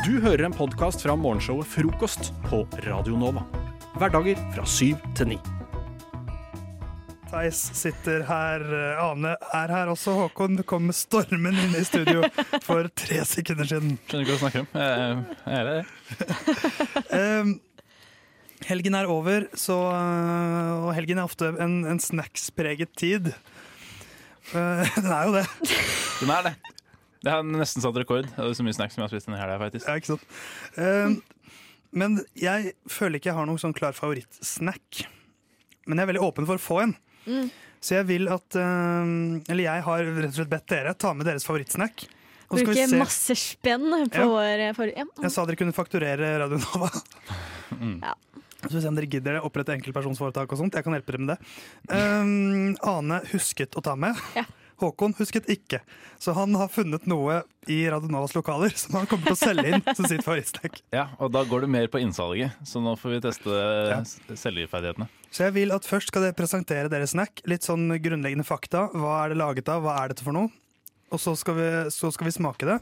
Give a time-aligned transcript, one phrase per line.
[0.00, 3.42] Du hører en podkast fra morgenshowet Frokost på Radio Nova.
[4.00, 5.36] Hverdager fra syv til ni.
[7.28, 10.14] Theis sitter her, eh, Ane er her også.
[10.22, 12.24] Håkon kom stormen inn i studio
[12.64, 13.98] for tre sekunder siden.
[14.08, 14.72] Skjønner ikke hva du snakker om.
[14.80, 15.84] Jeg, jeg er det.
[17.20, 17.54] Um,
[18.72, 19.78] helgen er over, så,
[20.80, 23.34] og helgen er ofte en, en snackspreget tid.
[24.56, 25.48] Uh, den er jo det.
[26.24, 26.58] Den er det.
[27.20, 28.28] Det har nesten satt rekord.
[28.32, 29.88] Det er så mye snacks som jeg har spist denne helga, faktisk.
[29.88, 30.24] Ja, ikke sant?
[30.78, 31.16] Uh,
[32.00, 35.02] men jeg føler ikke jeg har noen sånn klar favorittsnack.
[35.88, 36.94] Men jeg er veldig åpen for å få en.
[37.26, 37.50] Mm.
[37.80, 39.04] Så jeg vil at uh,
[39.52, 42.06] Eller jeg har rett og slett bedt dere ta med deres favorittsnack.
[42.50, 44.26] Og så Bruke masse spenn på Ja.
[44.26, 44.96] vår favoritt...
[44.98, 45.06] Ja.
[45.22, 46.90] Jeg sa dere kunne fakturere Radio Nova.
[48.02, 48.16] Ja.
[48.66, 50.74] Så vi ser om dere gidder det, opprette enkeltpersonsforetak og sånt.
[50.76, 51.52] Jeg kan hjelpe dere med det.
[51.94, 54.18] Um, Ane husket å ta med.
[54.36, 54.42] Ja.
[54.80, 55.80] Håkon husket ikke.
[56.20, 57.40] Så han har funnet noe
[57.70, 60.80] i Radionovas lokaler som han kommer til å selge inn som sitt favorittsnack.
[60.96, 63.58] Ja, og da går det mer på innsalget, så nå får vi teste
[63.90, 64.00] Ja.
[64.32, 65.08] selgerferdighetene.
[65.30, 67.42] Så jeg vil at først skal dere presentere deres snack.
[67.48, 68.88] Litt sånn grunnleggende fakta.
[68.96, 69.84] Hva er det laget av?
[69.84, 70.50] Hva er dette for noe?
[71.10, 72.80] Og så skal vi, så skal vi smake det.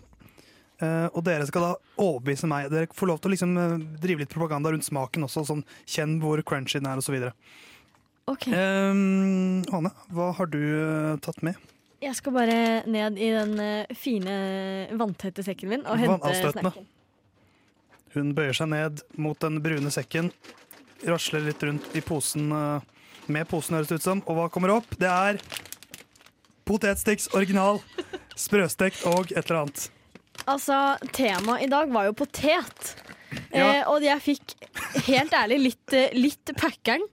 [0.79, 2.69] Uh, og dere skal da overbevise meg.
[2.71, 5.43] Dere får lov til å liksom, uh, drive litt propaganda rundt smaken også.
[5.49, 7.17] Sånn, kjenn hvor crunchy den er, osv.
[8.29, 8.47] Ok.
[8.53, 11.59] Um, Ane, hva har du uh, tatt med?
[11.99, 14.35] Jeg skal bare ned i den eh, fine,
[14.99, 16.85] vanntette sekken min og hente Vannavstøtende.
[18.15, 20.31] Hun bøyer seg ned mot den brune sekken,
[21.07, 22.87] rasler litt rundt i posen eh,
[23.29, 24.23] med posen, høres det ut som.
[24.31, 24.95] Og hva kommer opp?
[25.01, 25.43] Det er
[26.69, 27.83] potetsticks original,
[28.47, 29.89] sprøstekt og et eller annet.
[30.49, 30.79] Altså,
[31.13, 32.95] temaet i dag var jo potet.
[33.53, 33.81] Ja.
[33.81, 34.55] Eh, og jeg fikk
[35.09, 37.05] helt ærlig litt, eh, litt packeren.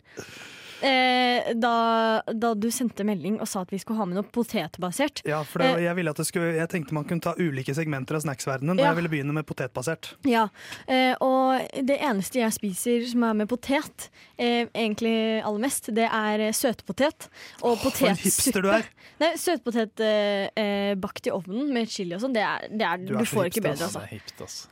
[0.83, 5.21] Eh, da, da du sendte melding og sa at vi skulle ha med noe potetbasert.
[5.27, 5.83] Ja, for det, Eh.
[5.85, 8.83] jeg, ville at det skulle, jeg tenkte man kunne ta ulike segmenter av snacksverdenen, og
[8.83, 8.91] Ja.
[8.91, 10.13] jeg ville begynne med potetbasert.
[10.25, 10.47] Ja,
[10.87, 16.09] eh, og det eneste jeg spiser som er med potet, eh, egentlig aller mest, det
[16.11, 17.29] er søtpotet.
[17.63, 18.83] Og oh, potetsuppe.
[19.19, 22.97] Nei, søtpotet eh, eh, bakt i ovnen med chili og sånn, det er, det er,
[22.97, 23.99] Du er du får ikke bedre, altså.
[23.99, 24.67] det er hipt, altså.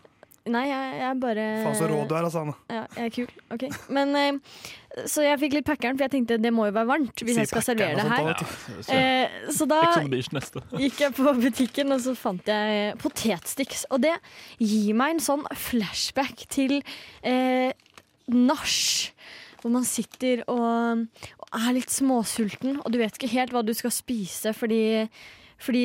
[0.46, 2.54] Nei, jeg, jeg bare Faen så rå du er, altså, Anne.
[2.68, 3.30] Ja, jeg er kul.
[3.56, 3.64] Ok.
[3.96, 4.34] Men, eh,
[5.10, 7.42] så jeg fikk litt packeren, for jeg tenkte det må jo være varmt hvis Si
[7.42, 8.44] jeg skal packeren servere det her.
[8.44, 9.80] sånt, Ja, så, Eh, så da
[10.84, 13.86] gikk jeg på butikken, og så fant jeg potetsticks.
[13.90, 14.14] Og det
[14.62, 16.80] gir meg en sånn flashback til
[17.26, 17.72] eh,
[18.30, 18.78] nach.
[19.64, 21.06] Hvor man sitter og,
[21.40, 24.84] og er litt småsulten, og du vet ikke helt hva du skal spise fordi
[25.64, 25.84] fordi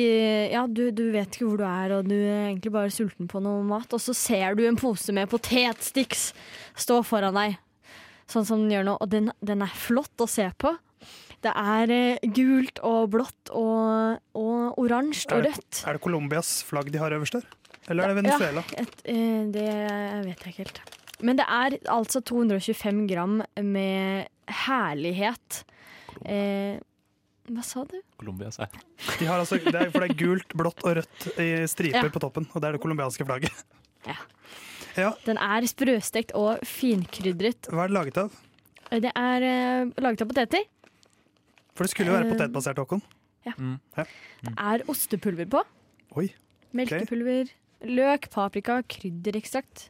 [0.51, 3.39] ja, du, du vet ikke hvor du er, og du er egentlig bare sulten på
[3.39, 3.87] noe mat.
[3.95, 6.33] Og så ser du en pose med potetsticks
[6.75, 7.55] stå foran deg,
[8.29, 8.97] sånn som den gjør nå.
[9.01, 10.73] Og den, den er flott å se på.
[11.39, 15.83] Det er eh, gult og blått og, og oransje og rødt.
[15.87, 17.47] Er det Colombias flagg de har øverst der?
[17.89, 18.63] Eller er det Venezuela?
[18.75, 19.67] Ja, et, eh, det
[20.27, 20.81] vet jeg ikke helt.
[21.25, 24.27] Men det er altså 225 gram med
[24.65, 25.63] herlighet.
[26.27, 26.77] Eh,
[27.49, 27.95] hva sa du?
[28.19, 28.67] Colombia ja.
[29.17, 32.13] De har altså, det er, for det er gult, blått og rødt i striper Ja.
[32.13, 33.63] på toppen, og det er det colombianske flagget.
[34.07, 34.15] Ja.
[34.97, 37.69] Ja, Den er sprøstekt og finkrydret.
[37.69, 38.33] Hva er det laget av?
[38.89, 40.65] Det er uh, laget av poteter.
[41.77, 43.03] For det skulle jo være uh, potetbasert, Håkon.
[43.45, 45.61] Det er ostepulver på.
[46.19, 46.27] Oi.
[46.75, 47.49] Melkepulver,
[47.87, 49.89] løk, paprika, krydderekstrakt.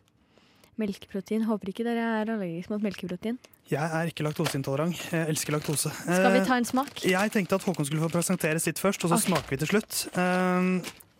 [0.79, 1.43] Melkeprotein.
[1.47, 3.39] Håper ikke dere er allergisk mot melkeprotein.
[3.69, 5.01] Jeg er ikke laktoseintolerant.
[5.11, 5.91] Jeg elsker laktose.
[5.91, 7.03] Skal vi Eh, ta en smak?
[7.05, 9.27] Jeg tenkte at Håkon skulle få presentere sitt først, og så okay.
[9.27, 10.07] smaker vi til slutt.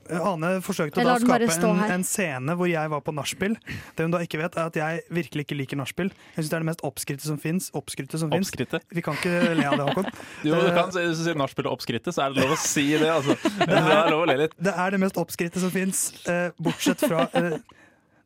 [0.10, 3.56] Um, Ane forsøkte da å skape en, en scene hvor jeg var på nachspiel.
[3.96, 6.10] Det hun da ikke vet, er at jeg virkelig ikke liker nachspiel.
[6.36, 7.70] Jeg syns det er det mest oppskrytte som fins.
[7.78, 8.82] Oppskrytte.
[8.96, 10.10] Vi kan ikke le av det, Håkon.
[10.50, 12.62] Jo, du kan, si- hvis du sier nachspiel og oppskrittet, så er det lov å
[12.62, 13.36] si det, altså.
[13.70, 14.56] Det er lov å le litt.
[14.58, 17.60] Det er det mest oppskrytte som fins, eh, bortsett fra eh,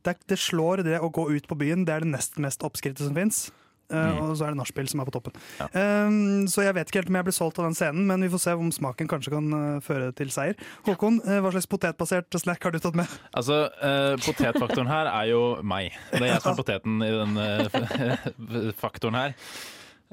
[0.03, 1.85] det, det slår det å gå ut på byen.
[1.87, 3.45] Det er det nest mest oppskrytte som fins.
[3.93, 4.21] Mm.
[4.23, 5.35] Og så er det nachspiel som er på toppen.
[5.73, 8.31] Um, så jeg vet ikke helt om jeg blir solgt av den scenen, men vi
[8.33, 10.57] får se om smaken kanskje kan eh, føre til seier.
[10.87, 13.13] Håkon, eh, hva slags potetbasert snack har du tatt med?
[13.37, 15.93] Altså, uh, Potetfaktoren her er jo meg.
[16.11, 19.37] Det er jeg som er poteten i den uh, faktoren her.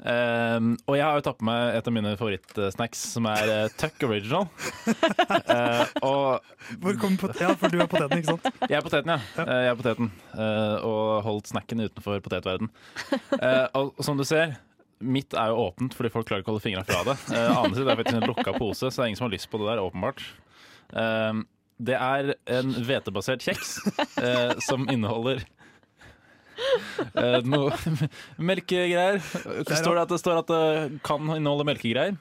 [0.01, 3.73] Um, og jeg har jo tatt på meg et av mine favorittsnacks, som er uh,
[3.77, 4.47] Tuck Original.
[4.49, 8.49] uh, og Hvor kom pot ja, for du er poteten, ikke sant?
[8.65, 9.45] jeg er poteten, ja.
[9.45, 10.11] Eh, jeg er poteten.
[10.33, 12.71] Eh, og holdt snacken utenfor potetverden.
[13.37, 14.55] Eh, og som du ser,
[15.01, 17.17] mitt er jo åpent fordi folk klarer ikke å holde fingra fra det.
[17.33, 19.49] Uh, Ane sitt er faktisk en lukka pose, så det er ingen som har lyst
[19.51, 20.21] på det der, åpenbart.
[20.93, 21.41] Eh,
[21.81, 23.77] det er en hvetebasert kjeks
[24.21, 25.41] eh, som inneholder
[27.51, 27.75] noe
[28.51, 29.21] melkegreier.
[29.67, 32.17] Det står at det står at det kan inneholde melkegreier.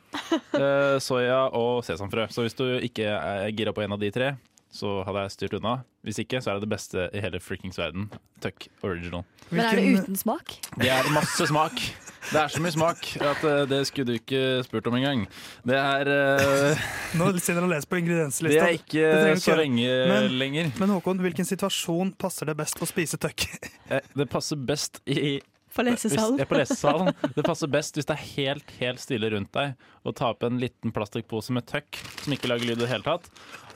[0.56, 2.28] Eh, soya og sesamfrø.
[2.32, 4.32] Så hvis du ikke er gira på en av de tre,
[4.70, 5.80] så hadde jeg styrt unna.
[6.06, 8.06] Hvis ikke, så er det det beste i hele frikings verden.
[8.40, 9.24] Tuck original.
[9.50, 10.54] Men er det uten smak?
[10.78, 11.82] Det er masse smak.
[12.30, 15.22] Det er så mye smak at eh, det skulle du ikke spurt om engang.
[15.66, 16.82] Det er uh,
[17.18, 20.70] Nå sitter du og leser på Det er ikke Det så lenge Men- lenger.
[20.78, 23.48] Men Håkon, hvilken situasjon passer det best å spise tøkk?
[23.90, 25.40] Eh, Det passer best i
[25.74, 26.38] På hvis, lesesalen?
[26.38, 27.12] ja, på lesesalen.
[27.36, 29.74] Det passer best hvis det er helt helt stille rundt deg,
[30.04, 33.06] og ta opp en liten plastikkpose med tøkk som ikke lager lyd i det hele
[33.06, 33.28] tatt,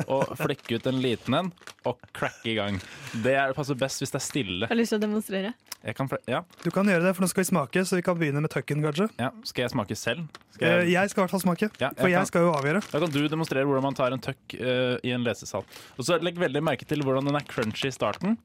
[0.09, 1.53] og flekke ut en liten en
[1.87, 2.81] og cracke i gang.
[3.23, 4.67] Det er, passer best hvis det er stille.
[4.71, 5.55] Har lyst til å demonstrere.
[5.85, 8.17] Jeg kan, ja, Du kan gjøre det, for nå skal vi smake, så vi kan
[8.17, 9.11] begynne med tøkken, kanskje.
[9.21, 9.29] ja.
[9.45, 10.25] Skal jeg smake selv?
[10.55, 12.41] Skal Eh, jeg, Jeg skal i hvert fall smake, Ja, jeg for jeg kan- skal
[12.47, 12.81] jo avgjøre.
[12.91, 15.63] da kan du demonstrere hvordan man tar en tøkk uh, i en lesesal.
[15.99, 18.39] Og så Legg veldig merke til hvordan den er crunchy i starten,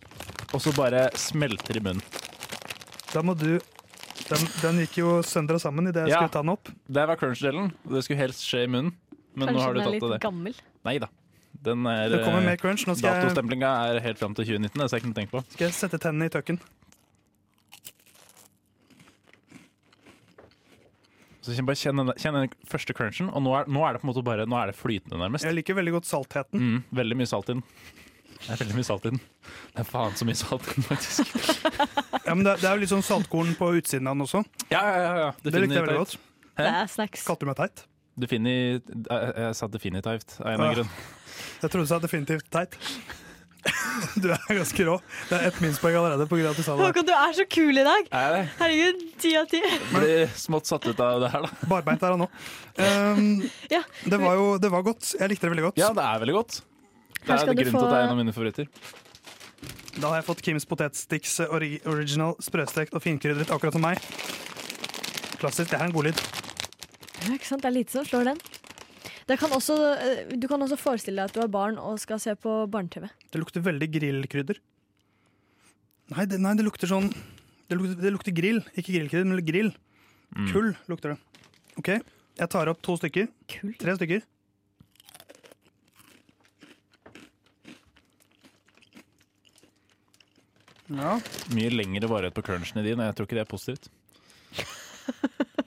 [0.53, 2.03] og så bare smelter i munnen.
[3.13, 3.59] Da må du
[4.29, 6.17] Den, den gikk jo sønder og sammen idet jeg Ja.
[6.19, 6.69] skulle ta den opp.
[6.91, 7.71] Der var crunch-delen.
[7.87, 8.91] Det skulle helst skje i munnen,
[9.33, 10.53] men nå har du den er tatt litt det gammel.
[10.85, 11.07] Nei da.
[11.63, 12.85] Den er Det kommer eh, mer crunch.
[12.85, 15.41] Nå skal jeg, Datostemplinga er helt fram til 2019, det skal jeg ikke tenke på.
[15.55, 16.59] skal jeg sette tennene i tøkken.
[21.41, 24.01] Så kjenn, bare kjenn, den, kjenn den første crunchen, og nå er, nå er det
[24.03, 25.47] på en måte bare Nå er det flytende, nærmest.
[25.47, 26.59] Jeg liker veldig godt saltheten.
[26.59, 27.63] Mm, veldig mye salt i den.
[28.45, 29.19] Det er veldig mye salt i den.
[29.75, 31.35] Det er faen så mye salt i den, faktisk.
[32.29, 34.43] Ja, men det, det er jo litt sånn saltkorn på utsiden av den også.
[34.69, 35.29] Ja, ja, ja, ja.
[35.41, 36.17] Det likte jeg veldig godt.
[36.59, 36.61] Hæ?
[36.61, 37.23] Det er snacks.
[37.25, 37.81] Kalte du meg teit?
[38.19, 40.91] Defini, jeg, jeg sa definitivt av en eller annen grunn.
[41.63, 42.77] Jeg trodde du sa definitivt teit.
[44.15, 44.93] Du er ganske rå.
[45.27, 46.51] Det er ett minuspoeng allerede pga.
[46.53, 46.85] at du sa det.
[46.87, 48.07] Håkon, du er så kul i dag!
[48.15, 49.59] Er Herregud, ti av ti.
[49.91, 51.67] blir smått satt ut av det her, da.
[51.67, 52.29] Barbeint er han nå.
[52.79, 53.25] Um,
[53.73, 53.81] Ja.
[54.07, 55.11] det var jo det var godt.
[55.19, 55.81] Jeg likte det veldig godt.
[55.81, 56.61] Ja, det er veldig godt.
[57.25, 58.69] Det er skal du til at det er en av mine favoritter.
[59.99, 63.99] Da har jeg fått Kims potetsticks ori original sprøstekt og finkrydret, akkurat som meg.
[65.39, 65.71] Klassisk.
[65.71, 66.21] Det er en god lyd.
[67.25, 67.63] Ja, ikke sant?
[67.63, 68.39] Det er lite som slår den.
[69.29, 72.19] Det kan også, eh, du kan også forestille deg at du har barn og skal
[72.19, 73.09] se på barne-TV.
[73.29, 74.57] Det lukter veldig grillkrydder.
[76.15, 77.11] Nei, det, nei, det lukter sånn
[77.69, 78.63] det lukter, det lukter grill.
[78.73, 79.69] Ikke grillkrydder, men grill.
[80.33, 80.47] Mm.
[80.49, 81.43] Kull lukter det.
[81.77, 81.89] OK,
[82.39, 83.29] jeg tar opp to stykker.
[83.51, 83.75] Kull.
[83.77, 84.25] Tre stykker.
[90.89, 91.17] Ja.
[91.53, 93.89] Mye lengre varighet på crunchen i din, jeg tror ikke det er positivt.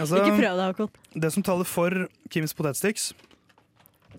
[0.00, 0.88] Altså, Ikke prøv deg, Håkon.
[1.20, 1.92] det som taler for
[2.32, 3.10] Kims potetsticks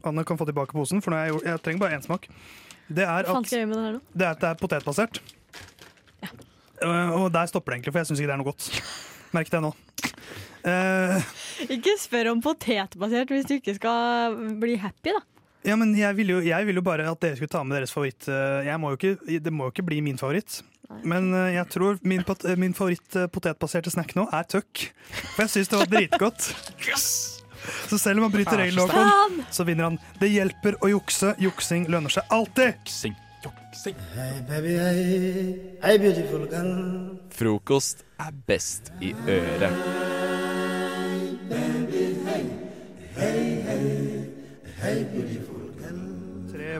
[0.05, 2.27] Anne kan få tilbake posen, for nå jeg, jeg trenger bare én smak.
[2.91, 5.19] Det er at det det er, det er potetbasert.
[6.81, 8.69] Uh, og der stopper det egentlig, for jeg syns ikke det er noe godt.
[9.35, 9.71] Merk det nå.
[10.65, 11.29] Uh,
[11.69, 15.21] Ikke spør om potetbasert hvis du ikke skal bli happy, da.
[15.67, 17.93] Ja, men jeg ville jo, jeg ville jo bare at dere skulle ta med deres
[17.93, 18.27] favoritt.
[18.65, 20.61] Jeg må jo ikke, det må jo ikke bli min favoritt.
[21.03, 24.87] Men uh, jeg tror min, uh, min favoritt uh, potetbaserte snack nå er tøkk.
[25.35, 26.51] For jeg syns det var dritgodt.
[26.87, 27.07] Yes!
[27.87, 29.43] Så selv om han bryter Faen!
[29.53, 29.99] så vinner han.
[30.19, 31.35] Det hjelper å jukse.
[31.41, 32.73] Juksing lønner seg alltid.
[32.81, 33.15] Juksing,
[33.45, 33.99] juksing.
[34.15, 35.03] Hey baby, hey,
[35.83, 36.73] hey beautiful girl.
[37.37, 39.77] Frokost er best i øret.
[44.81, 45.40] Tre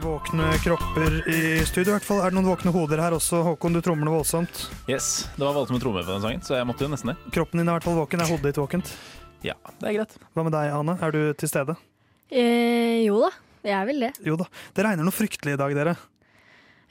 [0.02, 1.92] våkne kropper i studio.
[1.92, 2.22] i hvert fall.
[2.22, 3.42] Er det noen våkne hoder her også?
[3.46, 4.64] Håkon, du trommer noe voldsomt.
[4.90, 7.16] Yes, det var voldsomme trommer på den sangen, så jeg måtte jo nesten det.
[7.36, 8.24] Kroppen din er i hvert fall våken.
[8.24, 8.92] Er hodet ditt våkent?
[9.46, 10.16] Ja, det er greit.
[10.34, 10.96] Hva med deg, Ane?
[11.06, 11.76] Er du til stede?
[12.34, 13.30] Eh, jo da,
[13.68, 14.12] jeg vil det.
[14.26, 14.50] Jo da.
[14.78, 15.96] Det regner noe fryktelig i dag, dere.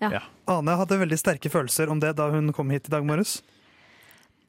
[0.01, 0.13] Ja.
[0.17, 0.23] Ja.
[0.55, 3.41] Ane hadde veldig sterke følelser om det da hun kom hit i dag morges.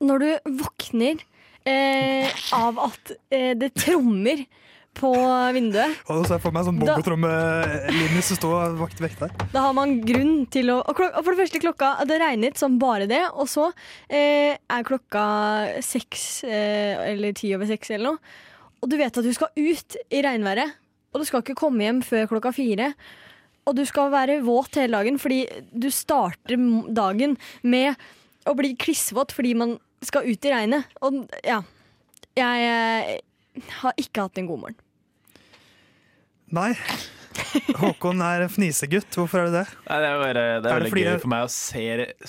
[0.02, 0.30] Når du
[0.62, 1.22] våkner
[1.66, 4.46] eh, av at eh, det trommer
[4.98, 5.12] på
[5.56, 9.32] vinduet, Og så ser jeg for meg sånn bongotrommelinje som står vakt vekk der.
[9.54, 12.58] da har man grunn til å og klok- og For det første, klokka Det regnet
[12.60, 13.72] som bare det, og så
[14.10, 18.20] eh, er klokka seks eh, eller ti over seks eller noe.
[18.82, 20.74] Og du vet at du skal ut i regnværet,
[21.14, 22.94] og du skal ikke komme hjem før klokka fire.
[23.70, 26.58] Og du skal være våt hele dagen, fordi du starter
[26.90, 27.94] dagen med
[28.50, 30.88] å bli klissvåt fordi man skal ut i regnet.
[31.06, 31.62] Og ja.
[32.36, 33.20] Jeg eh,
[33.82, 34.80] har ikke hatt en god morgen.
[36.52, 36.74] Nei.
[37.80, 39.12] Håkon er en fnisegutt.
[39.16, 39.80] Hvorfor er det det?
[39.88, 41.86] Nei, det er, bare, det er, Er det veldig fordi gøy for meg å se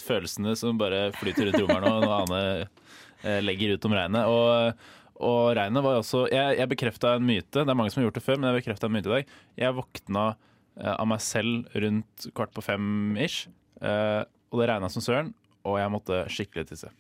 [0.06, 4.30] følelsene som bare flyter rundt rommet nå, når Ane eh, legger ut om regnet.
[4.30, 4.86] Og,
[5.22, 8.08] og regnet var jo også Jeg, jeg bekrefta en myte, det er mange som har
[8.08, 9.36] gjort det før, men jeg bekrefta en myte i dag.
[9.64, 12.88] Jeg våkna eh, av meg selv rundt kvart på fem
[13.26, 13.50] ish,
[13.82, 15.34] eh, og det regna som søren,
[15.66, 16.94] og jeg måtte skikkelig tisse.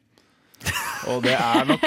[1.10, 1.84] Og det er nok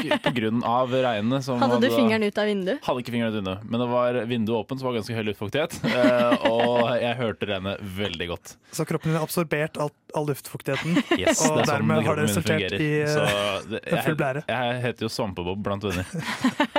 [0.65, 2.79] av regnet som Hadde du fingeren ut av vinduet?
[2.83, 5.23] Hadde ikke fingeren ut vinduet, men det var vinduet åpent, så det var ganske høy
[5.29, 5.77] luftfuktighet.
[5.87, 8.55] eh, og jeg hørte regnet veldig godt.
[8.75, 10.97] Så kroppen din har absorbert alt, all luftfuktigheten.
[11.19, 13.23] Yes, Og sånn dermed har det resultert i, Så
[13.71, 14.43] det, en full blære.
[14.51, 16.05] jeg heter jo Svampebob blant venner.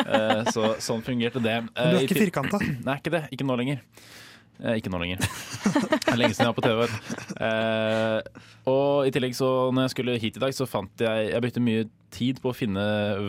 [0.06, 1.56] Eh, så sånn fungerte det.
[1.64, 2.60] Men du er Eh, ikke fi- firkanta.
[2.86, 3.24] Nei, ikke det.
[3.34, 3.80] Ikke nå lenger.
[4.62, 5.20] Eh, ikke nå lenger.
[5.20, 6.86] Det er lenge siden jeg var på TV.
[7.46, 11.42] Eh, og i tillegg, så når jeg skulle hit i dag, så fant jeg Jeg
[11.44, 11.84] brukte mye
[12.16, 12.84] tid på å finne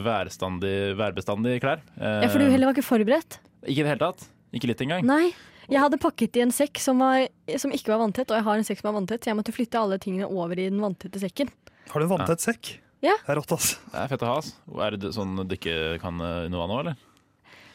[0.05, 1.81] værbestandige klær.
[1.99, 3.39] Eh, Ja, for du heller var ikke forberedt?
[3.67, 4.25] Ikke i det hele tatt.
[4.55, 5.05] Ikke litt engang.
[5.07, 5.33] Nei.
[5.67, 7.25] Jeg hadde pakket i en sekk som, var,
[7.59, 9.51] som ikke var vanntett, og jeg har en sekk som er vanntett, så jeg måtte
[9.51, 11.49] flytte alle tingene over i den vanntette sekken.
[11.91, 12.77] Har du vanntett sekk?
[13.03, 13.17] Ja.
[13.19, 13.75] Det er rått, altså.
[13.91, 14.37] Det er fett å ha.
[14.39, 14.53] ass.
[14.87, 17.03] Er det sånn du ikke kan under noe òg, nå, eller?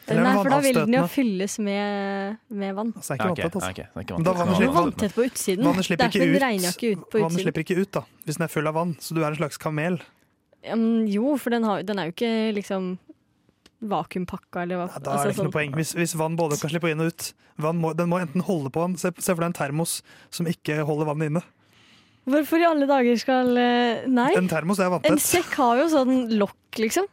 [0.07, 2.89] Eller Nei, for da vil den jo fylles med, med vann.
[2.97, 3.69] Altså, det er ikke vanntett, altså.
[3.71, 5.63] er da vannet slipper- Vanntett på utsiden.
[5.69, 6.99] Vannet slipper er ikke ut.
[6.99, 8.91] ut på Vannet slipper ikke ut da, hvis den er full av vann.
[8.99, 10.01] Så du er en slags kamel.
[10.67, 12.91] Um, jo, for den, har, den er jo ikke liksom
[13.83, 14.89] vakuumpakka eller hva.
[14.91, 15.73] Ja, da er altså, det ikke sånn- noe poeng.
[15.79, 17.33] Hvis, hvis vann både kan slippe inn og ut
[17.63, 20.01] vann må, Den må enten holde på vann Se, se for deg en termos
[20.33, 21.43] som ikke holder vannet inne.
[22.23, 24.29] Hvorfor i alle dager skal eh, Nei.
[24.39, 27.07] En termos er En sekk har jo sånn lokk, liksom.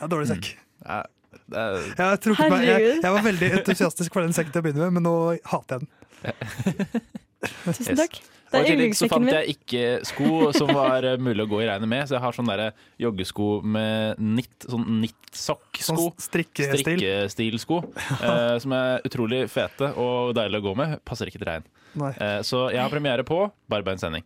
[0.00, 0.54] Ja, dårlig sekk.
[0.86, 1.02] Ja,
[1.48, 5.06] Jeg, meg, jeg, jeg var veldig entusiastisk for den sekken til å begynne med, men
[5.08, 5.14] nå
[5.52, 6.98] hater jeg den.
[7.68, 8.18] Tusen takk.
[8.48, 11.58] Det og i tillegg så fant jeg ikke sko som var eh, mulig å gå
[11.60, 12.62] i regnet med, så jeg har sånn der
[13.02, 15.84] joggesko med nitt, sånn nittsokksko.
[15.84, 16.80] Sånn strikkestil.
[16.80, 17.82] Strikkestilsko.
[18.16, 20.96] eh, som er utrolig fete og deilige å gå med.
[21.08, 21.68] Passer ikke til regn.
[22.08, 24.24] Eh, så jeg har premiere på Barbeinsending.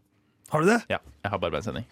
[0.54, 0.78] Har du det?
[0.92, 1.90] Ja, jeg har Barbeinsending.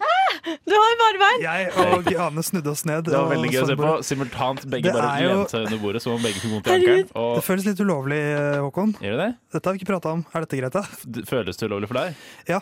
[0.65, 1.43] Du har barbein!
[1.43, 3.05] Jeg og Ane snudde oss ned.
[3.07, 3.91] Det var veldig gøy å se på.
[4.07, 7.09] Simultant begge bare jo- lente under bordet som om begge fikk vondt i ankelen.
[7.15, 7.31] Og...
[7.37, 8.93] Det føles litt ulovlig, eh, Håkon.
[9.01, 9.31] gjør det det?
[9.55, 10.23] Dette har vi ikke prata om.
[10.33, 11.23] Er dette greit, da?
[11.29, 12.21] Føles det ulovlig for deg?
[12.51, 12.61] Fordi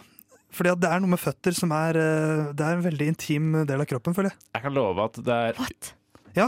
[0.50, 3.84] for det er noe med føtter som er eh, Det er en veldig intim del
[3.84, 4.40] av kroppen, føler jeg.
[4.58, 5.94] Jeg kan love at det er What?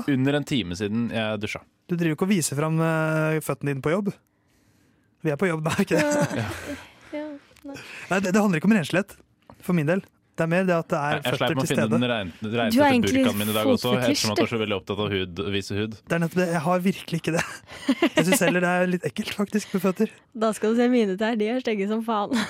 [0.10, 1.62] Under en time siden jeg dusja.
[1.90, 4.10] Du driver ikke og viser fram eh, føttene dine på jobb.
[5.22, 6.42] Vi er på jobb, nei, ikke det?
[6.42, 6.48] Ja.
[8.10, 9.12] Nei, det, det handler ikke om renslighet,
[9.62, 10.02] for min del.
[10.32, 11.88] Det er mer det at det er Jeg, jeg sleit føtter med å til finne
[11.92, 12.80] den regnete Du
[13.12, 15.78] burkaen min i dag også, ettersom at du er så veldig opptatt av hud, vise
[15.78, 16.00] hud.
[16.00, 16.48] Det er nettopp det.
[16.56, 17.44] Jeg har virkelig ikke det.
[18.16, 20.16] Jeg syns heller det er litt ekkelt, faktisk, med føtter.
[20.46, 21.38] Da skal du se mine tær.
[21.40, 22.34] De er stygge som faen.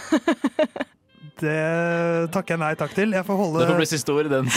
[1.41, 3.15] Det takker jeg nei takk til.
[3.15, 4.49] Jeg får holde Det får bli siste ord i den.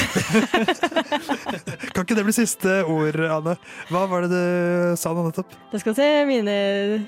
[1.94, 3.54] Kan ikke det bli siste ord, Anne?
[3.88, 5.54] Hva var det du sa nå nettopp?
[5.72, 6.56] Da skal du se mine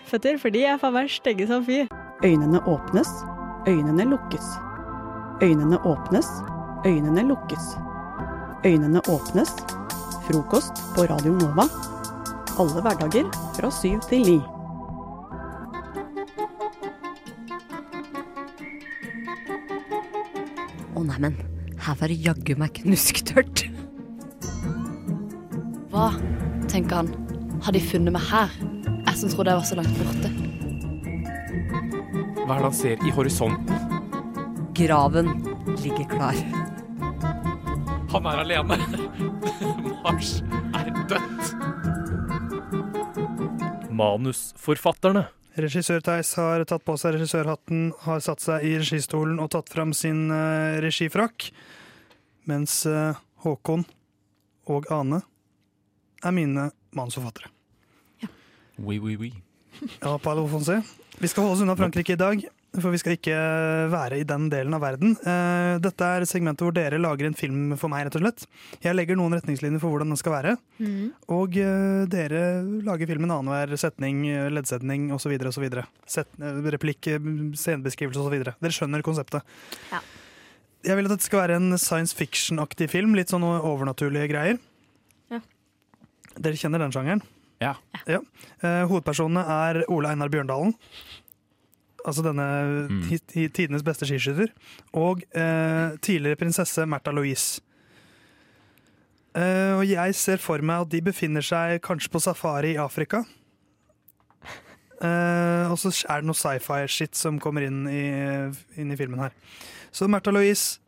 [0.08, 1.82] føtter, for de er faen meg stygge som fy.
[2.24, 3.10] Øynene åpnes,
[3.68, 4.54] øynene lukkes.
[5.42, 6.26] Øynene åpnes,
[6.86, 7.76] øynene lukkes.
[8.64, 9.50] Øynene åpnes.
[10.24, 11.66] Frokost på Radio Nova.
[12.58, 13.26] Alle hverdager
[13.56, 14.38] fra syv til ni.
[20.96, 21.36] Å neimen,
[21.84, 23.66] her var det jaggu meg knusktørt.
[25.92, 26.14] Hva,
[26.72, 27.12] tenker han,
[27.60, 28.56] har de funnet meg her?
[29.04, 30.32] Jeg som trodde jeg var så langt borte.
[32.46, 33.85] Hva er det han ser i horisonten?
[34.76, 35.26] Graven
[35.82, 36.34] ligger klar.
[38.10, 38.76] Han er alene.
[40.04, 40.42] Mars
[40.76, 41.54] er dødt.
[43.96, 45.22] Manusforfatterne.
[45.56, 49.96] Regissør Theis har tatt på seg regissørhatten, har satt seg i registolen og tatt fram
[49.96, 51.48] sin uh, regifrakk.
[52.44, 53.16] Mens uh,
[53.46, 53.86] Håkon
[54.68, 55.22] og Ane
[56.20, 57.48] er mine manusforfattere.
[58.76, 59.32] Oui, oui, oui.
[60.02, 60.82] Ja, Paolo Fonse.
[61.16, 62.44] Vi skal holde oss unna Frankrike i dag,
[62.76, 63.36] for vi skal ikke
[63.92, 65.14] være i den delen av verden.
[65.20, 68.46] Eh, dette er segmentet hvor dere lager en film for meg, rett og slett.
[68.84, 70.56] Jeg legger noen retningslinjer for hvordan den skal være,
[71.32, 72.42] og eh, dere
[72.86, 75.36] lager filmen annenhver setning, eh, leddsetning osv.
[75.50, 75.66] osv.
[76.76, 77.10] Replikk,
[77.56, 78.38] scenebeskrivelse osv.
[78.46, 79.56] Dere skjønner konseptet.
[79.92, 80.02] Ja.
[80.86, 84.60] Jeg vil at dette skal være en science fiction-aktig film, litt sånn overnaturlige greier.
[85.32, 85.40] Ja.
[86.36, 87.24] Dere kjenner den sjangeren?
[87.62, 87.74] Ja.
[88.04, 88.20] Ja.
[88.60, 90.74] Eh, hovedpersonene er Ole Einar Bjørndalen.
[92.06, 92.44] Altså denne
[92.88, 93.00] Mm.
[93.50, 94.52] tidenes beste skiskytter.
[94.94, 97.60] Og eh, tidligere prinsesse Märtha Louise.
[99.34, 103.24] Eh, og jeg ser for meg at de befinner seg kanskje på safari i Afrika.
[105.02, 108.04] Eh, og så er det noe sci-fi-shit som kommer inn i,
[108.80, 109.34] inn i filmen her.
[109.92, 110.78] Så Märtha Louise,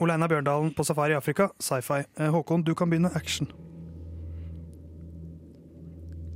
[0.00, 2.04] Ole Einar Bjørndalen på safari i Afrika, sci-fi.
[2.16, 3.50] Eh, Håkon, du kan begynne action.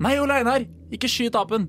[0.02, 0.64] Nei, Ole Einar!
[0.92, 1.68] Ikke skyt apen!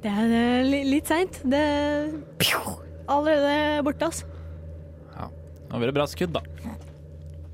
[0.00, 1.42] Det er eh, litt seint.
[1.44, 2.12] Det er
[3.10, 4.28] allerede borte, altså.
[5.70, 6.42] nå blir det bra skudd, da.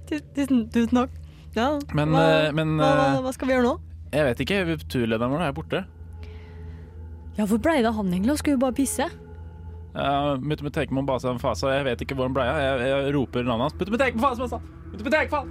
[0.06, 1.16] Tusen, tusen takk.
[1.56, 3.76] Ja, Men, hva, eh, men, hva, hva, eh, hva skal vi gjøre nå?
[4.12, 4.58] Jeg vet ikke.
[4.92, 5.82] Turlederen vår er borte.
[7.36, 8.38] Ja, Hvor blei det av han egentlig?
[8.40, 9.08] Skulle jo bare pisse.
[9.96, 10.36] Uh,
[11.08, 11.72] basa.
[11.72, 12.60] Jeg vet ikke hvor han blei av.
[12.60, 13.90] Jeg, jeg roper navnet hans.
[13.90, 15.42] Med teke!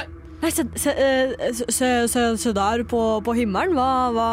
[0.40, 3.74] Nei, se, se, se, se der på, på himmelen.
[3.76, 4.30] Hva, hva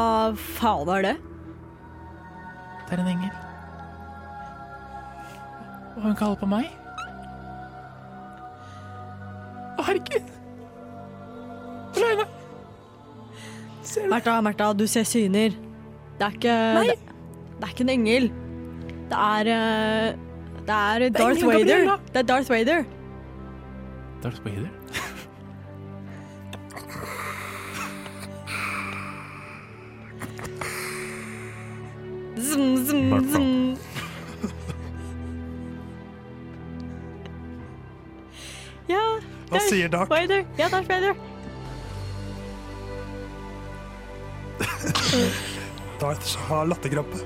[0.59, 1.15] faen er det?
[2.87, 3.31] Det er en engel.
[5.97, 6.69] Og hun kaller på meg?
[9.77, 10.29] Å, herregud!
[11.97, 12.27] Aleine.
[13.87, 14.11] Ser du?
[14.11, 15.55] Märtha, Märtha, du ser syner.
[16.17, 16.85] Det er ikke Nei.
[16.91, 16.97] det,
[17.57, 18.29] det er ikke en engel.
[19.07, 20.07] Det er eh,
[20.67, 21.65] Det er Darth engelen Vader.
[21.65, 21.97] Gabriella.
[22.13, 22.83] Det er Darth Vader.
[24.23, 24.71] Darth Vader?
[32.37, 33.77] Zum, zum, zum.
[38.87, 39.01] Ja,
[39.49, 40.09] Hva sier Darth?
[40.09, 40.45] Vader.
[40.57, 41.15] Ja, Darth Vader.
[45.99, 47.23] Darth har latterkrampe.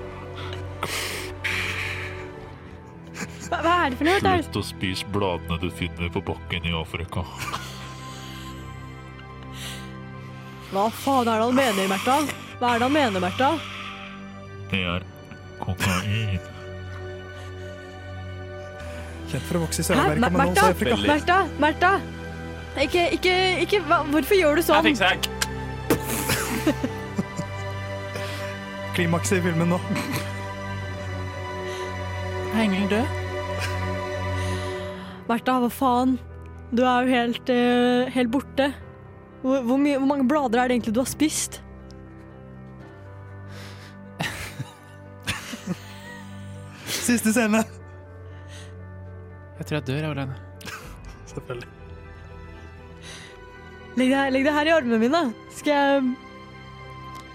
[3.50, 4.24] Hva, hva er det for noe?
[4.24, 4.56] Darth?
[4.56, 7.26] å spise bladene du finner på bakken i Afrika.
[10.72, 12.18] Hva faen er det han mener, Märtha?
[12.62, 13.52] Hva er det han mener, Märtha?
[14.72, 15.04] Det er
[15.60, 16.40] kokain.
[19.32, 19.86] Kjent for å vokse i?
[19.88, 20.98] Sør-Amerika, men også i Afrika.
[21.08, 21.40] Märtha?
[21.60, 21.92] Märtha?
[22.80, 23.34] Ikke, ikke,
[23.66, 24.88] ikke hva, Hvorfor gjør du sånn?
[25.04, 25.28] hack!
[28.96, 29.80] Klimakset i filmen nå.
[32.52, 33.08] Er engelen død?
[35.32, 36.16] Märtha, hva faen?
[36.72, 38.72] Du er jo helt, uh, helt borte.
[39.42, 41.60] Hvor, hvor, mye, hvor mange blader er det egentlig du har spist?
[47.02, 47.64] Siste scene.
[49.58, 50.36] Jeg tror jeg dør, jeg, Olene.
[51.32, 51.70] Selvfølgelig.
[54.00, 55.22] Legg det, legg det, her i armene mine.
[55.58, 56.14] Skal jeg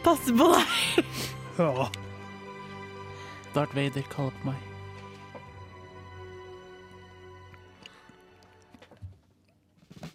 [0.07, 1.05] passe på deg?
[1.57, 1.87] Ja.
[3.55, 4.59] Darth Vader kaller på meg.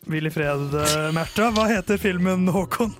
[0.06, 1.50] Hvil i fred, eh, Märtha.
[1.56, 2.94] Hva heter filmen, Håkon?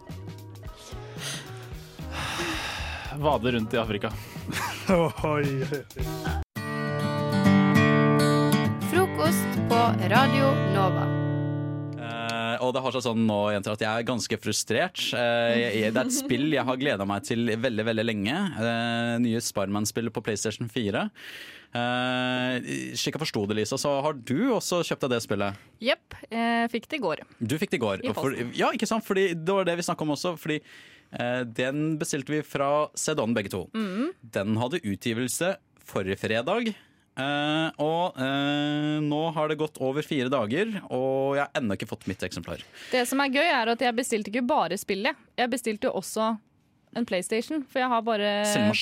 [3.22, 4.10] Vade rundt i Afrika.
[4.92, 5.44] Oi, oi.
[8.92, 9.80] Frokost på
[10.12, 11.06] Radio Nova.
[11.96, 15.06] Eh, og det har seg sånn nå, jenter, at jeg er ganske frustrert.
[15.16, 18.36] Eh, jeg, det er et spill jeg har gleda meg til veldig veldig lenge.
[18.60, 21.08] Uh, nye Spiderman-spillet på PlayStation 4.
[21.72, 22.60] Uh,
[23.00, 25.68] slik jeg forsto det, Lisa, så har du også kjøpt deg det spillet.
[25.88, 26.20] Jepp.
[26.76, 27.24] Fikk det i går.
[27.40, 28.04] Du fikk det i går.
[28.04, 29.08] I for, ja, ikke sant?
[29.08, 30.36] Fordi det var det vi snakka om også.
[30.42, 33.66] Fordi eh, den bestilte vi fra CD-ON begge to.
[33.76, 34.14] Mm.
[34.36, 36.72] Den hadde utgivelse forrige fredag.
[37.12, 41.90] Uh, og uh, nå har det gått over fire dager, og jeg har ennå ikke
[41.90, 42.64] fått mitt eksemplar.
[42.94, 45.20] Det som er gøy, er at jeg bestilte ikke bare spillet.
[45.38, 46.32] Jeg bestilte jo også
[46.96, 48.76] en PlayStation, for jeg har bare Selv.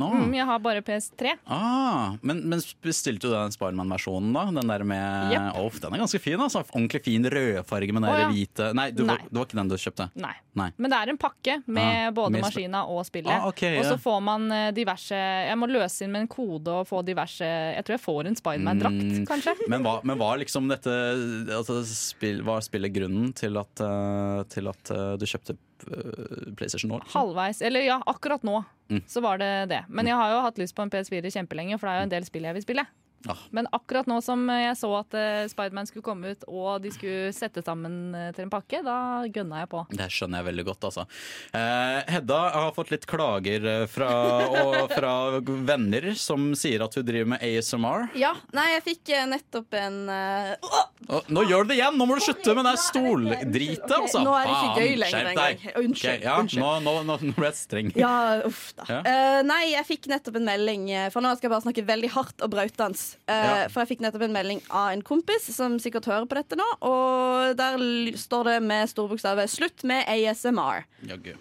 [0.00, 1.34] Mm, jeg har bare PS3.
[1.46, 4.44] Ah, men, men bestilte du den Spiderman-versjonen, da?
[4.60, 5.58] Den der med yep.
[5.60, 6.40] Åh, Den er ganske fin.
[6.40, 8.28] altså Ordentlig fin rødfarge med den oh, ja.
[8.32, 9.18] hvite Nei, du, Nei.
[9.28, 10.08] det var ikke den du kjøpte?
[10.18, 10.32] Nei.
[10.58, 10.68] Nei.
[10.78, 13.30] Men det er en pakke med Ah, både med maskina og spillet.
[13.32, 14.00] Ah, okay, Og så ja.
[14.02, 17.84] får man eh, diverse Jeg må løse inn med en kode og få diverse Jeg
[17.86, 19.54] tror jeg får en Spiderman-drakt, Mm, kanskje.
[19.72, 20.90] Men hva, men var liksom dette
[21.54, 25.56] altså, spill, Var spillet grunnen til at, eh, til at eh, du kjøpte
[26.56, 26.98] PlayStation nå?
[27.02, 27.14] liksom?
[27.20, 27.62] Halvveis.
[27.62, 29.00] Eller ja, akkurat nå Mm.
[29.08, 29.84] så var det det.
[29.88, 32.10] Men jeg har jo hatt lyst på en PS4 kjempelenge, for det er jo en
[32.12, 32.82] del spill jeg vil spille.
[33.30, 33.40] Ah.
[33.56, 37.32] Men akkurat nå som jeg så at uh, Spiderman skulle komme ut, og de skulle
[37.34, 39.82] sette sammen eh, til en pakke, da gønna jeg på.
[39.94, 41.04] Det skjønner jeg veldig godt, altså.
[41.56, 44.10] Eh, Hedda har fått litt klager eh, fra,
[44.60, 48.08] og, fra venner som sier at hun driver med ASMR.
[48.18, 51.98] Ja, nei, jeg fikk eh, nettopp en eh, oh, nå gjør du det igjen!
[52.00, 54.24] Nå må du slutte med det stoldritet, stoldritet, altså!
[54.24, 55.64] nå er det ikke gøy lenger engang.
[55.84, 56.62] Unnskyld, Okay, ja, unnskyld.
[56.62, 57.90] Nå, nå, nå, ble jeg streng.
[57.98, 58.14] Ja,
[58.46, 58.86] uff da.
[58.90, 59.00] Ja.
[59.04, 62.10] Uh, nei, jeg fikk nettopp en melding eh, For nå skal jeg bare snakke veldig
[62.14, 63.13] hardt og brautdans.
[63.28, 63.68] Eh, Ja.
[63.68, 66.64] For jeg fikk nettopp en melding av en kompis som sikkert hører på dette nå.
[66.82, 67.76] Og der
[68.16, 70.84] står det med store bokstaver 'slutt med ASMR'.
[71.06, 71.34] Jaggu.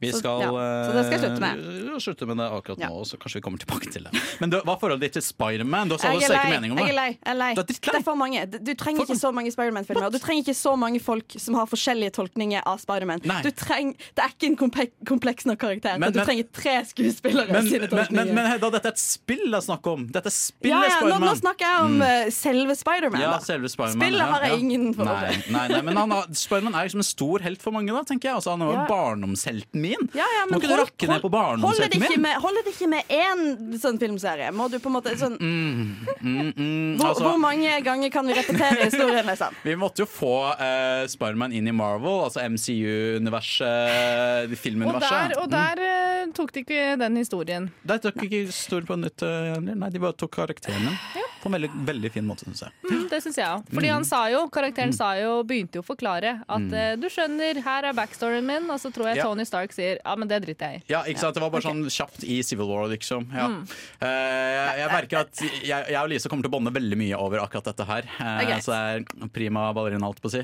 [0.00, 1.58] Vi Så- skal, ja, så det skal jeg slutte med.
[1.58, 4.12] eh, slutte med det akkurat nå, så kanskje vi kommer tilbake til det.
[4.40, 5.88] Men du, hva er forholdet ditt til Spiderman?
[5.88, 6.50] Jeg, Jeg er lei.
[6.50, 7.08] Jeg er lei.
[7.08, 7.54] Jeg er lei.
[7.54, 7.92] Du er drittlei.
[7.92, 8.46] Det er for mange.
[8.64, 10.10] Du trenger ikke så mange Spiderman-filmer.
[10.10, 13.20] Du trenger ikke så mange folk som har forskjellige tolkninger av Spiderman.
[13.42, 14.56] Du treng, det er ikke en
[15.04, 15.98] kompleks nok karakter.
[15.98, 19.54] Men- du trenger tre skuespillere Men, men, men, men Hedda, dette er et spill det
[19.54, 20.06] er snakk om.
[20.08, 22.02] Dette er spillet ja, ja, nå, nå snakker jeg om Mm.
[22.08, 23.20] eh, selve Spiderman.
[23.20, 24.00] Ja, selve Spiderman.
[24.00, 24.56] Spillet ja, har jeg ja.
[24.58, 25.42] ingen forhold nei, til.
[25.56, 28.24] nei, nei, men han har, Spiderman er liksom en stor helt for mange, da, tenker
[28.30, 28.36] jeg.
[28.40, 28.86] Altså, han er jo Ja.
[28.90, 30.02] barndomshelten min.
[30.14, 32.22] Ja, ja, men Må ikke du rakke ned på barndomshelten min?
[32.22, 33.40] med, holder det ikke med én
[33.82, 34.50] sånn filmserie?
[34.54, 38.26] Må du på en måte sånn Mm, mm, mm, hvor, altså, hvor mange ganger kan
[38.26, 39.26] vi repetere historien?
[39.26, 39.54] Liksom?
[39.68, 44.48] vi måtte jo få uh, Spiderman inn i Marvel, altså MCU-universet,
[44.88, 47.68] Og der, og der eh, tok de ikke den historien.
[47.86, 49.22] Der tok ikke historien på nytt.
[49.22, 50.97] eh, Nei, de bare tok karakteren din.
[51.42, 52.72] På en veldig, veldig fin måte, syns jeg.
[52.90, 53.68] Mm, det syns jeg òg.
[53.72, 56.72] Fordi han sa jo, karakteren sa jo, begynte jo å forklare at Mm.
[56.74, 59.24] eh, du skjønner, her er backstoryen min, og så tror jeg Ja.
[59.28, 60.84] Tony Stark sier ja, men det driter jeg i.
[60.90, 61.34] Ja, ikke sant?
[61.38, 63.28] Det var bare sånn kjapt i Civil War, liksom.
[63.32, 63.46] Ja.
[63.48, 63.62] Mm.
[64.02, 67.14] Eh, jeg, jeg merker at jeg, jeg og Lise kommer til å bonde veldig mye
[67.22, 68.02] over akkurat dette her.
[68.18, 70.42] Eh, er så det er prima ballerina, alt på å si.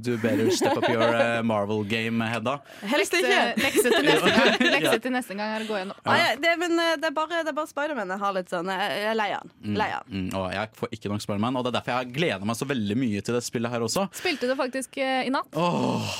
[0.00, 2.60] Du du better step up your Marvel game, Hedda.
[2.86, 3.54] Helst ikke.
[3.58, 4.58] Lekse til neste gang.
[4.74, 5.96] Lekse til neste gang er å gå gjennom.
[6.06, 8.70] Ah, ja, det, men det er bare, det er bare Spiderman jeg har litt sånn
[8.70, 10.06] jeg er lei av Leian.
[10.08, 12.58] Mm, mm, og jeg får ikke nok Spiderman, og det er derfor jeg gleder meg
[12.60, 14.06] så veldig mye til det spillet her også.
[14.20, 15.50] Spilte du faktisk eh, i natt?
[15.58, 16.16] Åh,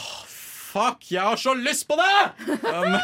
[0.75, 1.07] fuck!
[1.13, 2.15] Jeg har så lyst på det!
[2.67, 2.97] Um,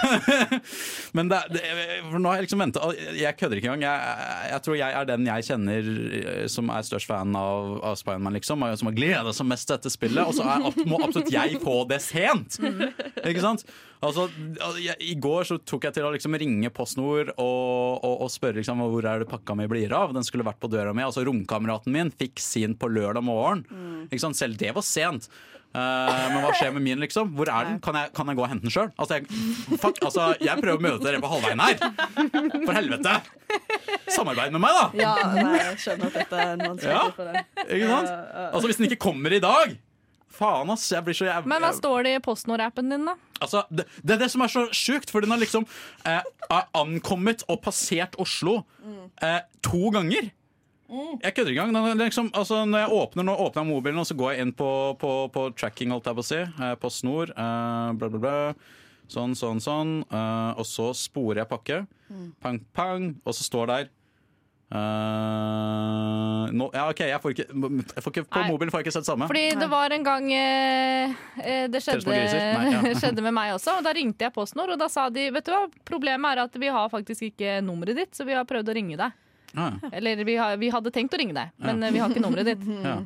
[1.16, 1.62] men det, det,
[2.08, 3.86] for nå har jeg liksom venta Jeg kødder ikke engang.
[3.86, 7.98] Jeg, jeg tror jeg er den jeg kjenner eh, som er størst fan av, av
[8.00, 8.66] Spiderman, liksom.
[8.80, 10.24] Som har gleda seg mest til dette spillet.
[10.24, 12.58] Og så er, må absolutt jeg få det sent!
[12.60, 13.64] Ikke sant?
[14.00, 14.26] Altså,
[14.80, 18.56] jeg, I går så tok jeg til å liksom ringe PostNord og, og, og spørre
[18.60, 20.14] liksom, hvor er det pakka mi blir av.
[20.16, 21.04] Den skulle vært på døra mi.
[21.04, 23.66] Altså Romkameraten min fikk sin på lørdag morgen.
[24.16, 24.40] Sant?
[24.40, 25.28] Selv det var sent.
[25.70, 27.28] Eh, men hva skjer med min, liksom?
[27.38, 27.76] Hvor er den?
[27.84, 28.88] Kan jeg, kan jeg gå og hente den sjøl?
[28.98, 29.28] Altså, jeg,
[30.02, 31.76] altså, jeg prøver å møte dere på halvveien her.
[32.64, 33.12] For helvete!
[34.10, 34.88] Samarbeid med meg, da!
[34.98, 37.46] Ja, nei, jeg skjønner at dette er en vanskelig Ja, for deg.
[37.68, 38.10] Ikke sant?
[38.48, 39.78] Altså, Hvis den ikke kommer i dag
[40.40, 40.86] Faen, ass.
[40.90, 43.14] Jeg blir så jævlig Men hva står det i PostNord-appen din, da?
[43.42, 45.66] Altså, det, det er det som er så sjukt, for den har liksom
[46.08, 46.22] eh,
[46.78, 48.60] ankommet og passert Oslo
[49.22, 50.30] eh, to ganger.
[50.90, 51.88] Jeg kødder ikke engang.
[52.00, 54.70] Liksom, altså, når jeg åpner, nå åpner jeg mobilen, og så går jeg inn på,
[55.00, 56.40] på, på tracking, holdt jeg på å si.
[56.40, 57.32] Eh, på snor.
[57.34, 58.34] Eh, bla, bla, bla.
[59.10, 59.96] Sånn, sånn, sånn.
[60.06, 61.80] Eh, og så sporer jeg pakke.
[62.42, 63.10] Pang, pang.
[63.24, 63.90] Og så står der
[64.70, 68.50] Uh, no, ja, OK, jeg får ikke, jeg får ikke På Nei.
[68.52, 69.26] mobilen får jeg ikke sett samme.
[69.26, 71.16] Fordi det var en gang eh,
[71.66, 72.06] det skjedde?
[72.06, 72.92] Nei, ja.
[73.00, 73.80] skjedde med meg også.
[73.80, 76.60] Og da ringte jeg PostNord, og da sa de vet du hva, problemet er at
[76.62, 79.18] vi har faktisk ikke nummeret ditt, så vi har prøvd å ringe deg.
[79.58, 79.78] Ah.
[79.92, 82.52] Eller vi, har, vi hadde tenkt å ringe deg, men eh, vi har ikke nummeret
[82.52, 82.66] ditt.
[82.90, 82.98] Ja.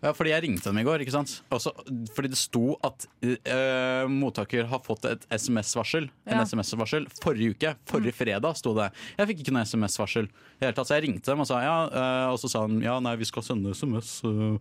[0.00, 1.02] Ja, fordi jeg ringte dem i går.
[1.04, 1.32] ikke sant?
[1.52, 1.74] Også,
[2.16, 6.06] fordi det sto at uh, mottaker har fått et SMS-varsel.
[6.24, 6.44] En Ja.
[6.48, 8.86] SMS-varsel Forrige uke, forrige fredag, sto det.
[9.18, 10.30] Jeg fikk ikke noe SMS-varsel.
[10.62, 13.28] Så jeg ringte dem og sa ja, uh, og så sa han ja, nei, vi
[13.28, 14.22] skal sende SMS.
[14.24, 14.56] eh,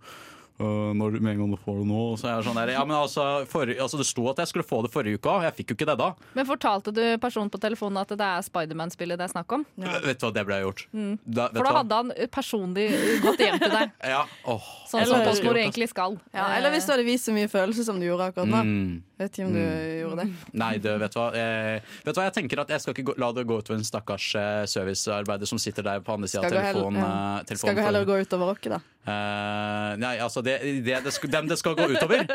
[0.60, 2.02] eh, når, med en gang du får det nå.
[2.20, 4.68] Så jeg er sånn der, ja, men altså, for, altså Det sto at jeg skulle
[4.68, 6.10] få det forrige uke òg, jeg fikk jo ikke det da.
[6.38, 9.66] Men fortalte du personen på telefonen at det er Spiderman-spillet det er snakk om?
[9.80, 10.86] Vet du hva, det ble gjort.
[10.94, 11.14] Mm.
[11.26, 11.82] Da, vet For da hva?
[11.84, 12.88] hadde han personlig
[13.26, 13.96] gått hjem til deg.
[14.10, 16.16] Ja, oh, Sånn som PostNord egentlig skal.
[16.34, 18.62] Ja, eller hvis du hadde vist så mye følelse som du gjorde akkurat nå.
[18.66, 18.96] Mm.
[19.20, 20.00] Vet ikke om du Mm.
[20.00, 20.54] gjorde det.
[20.58, 21.26] Nei, du, vet, du hva?
[21.36, 23.78] Eh, vet du hva, jeg tenker at jeg skal ikke gå, la det gå utover
[23.78, 27.02] en stakkars eh, servicearbeider som sitter der på andre sida av Skal hell- telefonen.
[27.04, 27.10] ja.
[27.12, 28.80] eh, Skal telefonen gå heller gå utover oss, da.
[29.10, 30.49] Eh, nei, altså det,
[30.86, 32.26] det, det skal, dem det skal gå utover,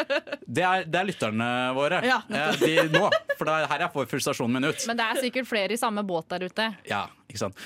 [0.47, 2.01] det er, det er lytterne våre.
[2.07, 2.21] Ja.
[2.29, 4.87] Eh, de, nå, for det er her jeg får frustrasjonen min ut.
[4.91, 6.71] Men det er sikkert flere i samme båt der ute.
[6.89, 7.07] Ja?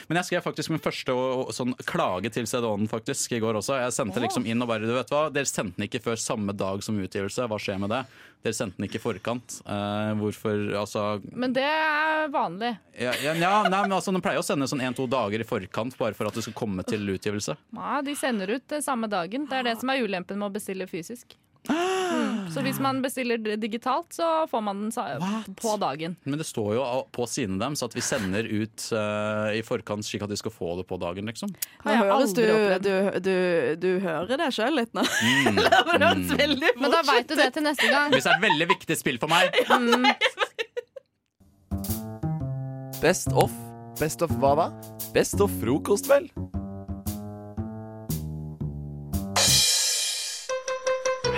[0.09, 3.61] Men jeg skrev faktisk min første og, og, sånn klage til CD-ånden faktisk i går
[3.61, 3.77] også.
[3.83, 6.55] Jeg sendte liksom inn og bare du vet hva, Dere sendte den ikke før samme
[6.57, 7.49] dag som utgivelse.
[7.51, 8.03] Hva skjer med det?
[8.47, 9.59] Dere sendte den ikke i forkant.
[9.67, 12.77] Eh, hvorfor Altså Men det er vanlig.
[12.95, 15.99] ja, ja, ja, nei, men altså, De pleier å sende sånn en-to dager i forkant
[15.99, 17.59] bare for at det skal komme til utgivelse.
[17.75, 19.47] Ja, de sender ut det samme dagen.
[19.51, 21.37] Det er det som er ulempen med å bestille fysisk.
[21.69, 22.51] Mm.
[22.51, 26.17] Så hvis man bestiller digitalt, så får man den på dagen.
[26.25, 30.25] Men det står jo på sidene deres at vi sender ut uh, i forkant slik
[30.25, 31.53] at de skal få det på dagen, liksom.
[31.85, 32.45] Høres du,
[32.85, 32.93] du,
[33.25, 33.37] du,
[33.81, 35.05] du hører deg sjøl litt nå.
[35.05, 35.61] Mm.
[35.69, 38.13] Det høres veldig Men da veit du det til neste gang.
[38.15, 39.55] Hvis det er et veldig viktig spill for meg.
[39.79, 40.07] Mm.
[43.01, 43.53] Best of.
[44.01, 44.69] Best of hva da?
[45.15, 46.27] Best of frokost, vel?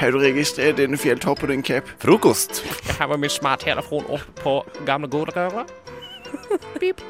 [0.00, 1.88] Har du registrert denne fjelltoppen, Cap?
[2.00, 2.62] Frokost.
[2.86, 4.54] Jeg har med min smarttelefon opp på
[4.88, 5.68] gamle godrøret.
[6.80, 7.02] Pip.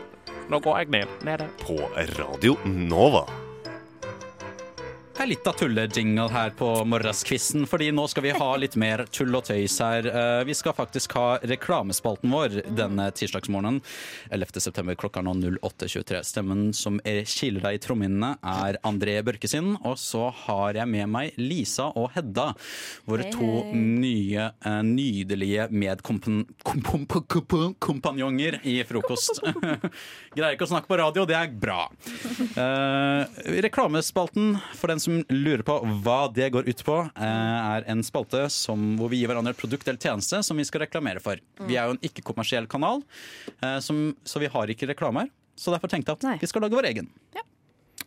[0.50, 1.12] Nå går jeg ned.
[1.22, 1.46] Nede.
[1.62, 1.76] På
[2.18, 3.29] Radio Nova.
[5.20, 9.35] Er litt av tullejingle her på morgenskvisten, fordi nå skal vi ha litt mer tull
[9.37, 10.06] og tøys her.
[10.09, 13.83] Eh, Vi skal faktisk ha reklamespalten vår denne tirsdagsmorgenen.
[14.33, 14.56] 11.
[14.64, 16.22] september klokka nå 08.23.
[16.24, 19.74] Stemmen som er- kiler deg i trommehinnene, er André Børkesin.
[19.85, 22.54] Og så har jeg med meg Lisa og Hedda,
[23.04, 29.37] våre to nye, eh, nydelige medkompanjonger i frokost.
[30.37, 31.90] Greier ikke å snakke på radio, det er bra.
[32.56, 33.28] Eh,
[33.68, 38.44] reklamespalten, for den som lurer på hva det går ut på, eh, er en spalte
[38.53, 41.40] som, hvor vi gir hverandre et produkt eller tjeneste som vi skal reklamere for.
[41.68, 43.05] Vi er jo en ikke-kommersiell kanal,
[43.61, 45.31] eh, som, så vi har ikke reklamer.
[45.61, 47.11] Så derfor tenkte jeg at vi skal lage vår egen.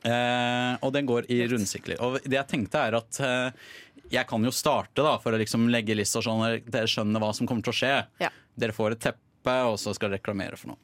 [0.04, 2.00] Eh, og den går i rundsikler.
[2.04, 3.68] Og det jeg tenkte er at eh,
[4.12, 7.32] jeg kan jo starte da, for å liksom legge lista sånn at dere skjønner hva
[7.36, 7.94] som kommer til å skje.
[8.24, 8.32] Ja.
[8.60, 10.82] Dere får et teppe, og så skal dere reklamere for noe.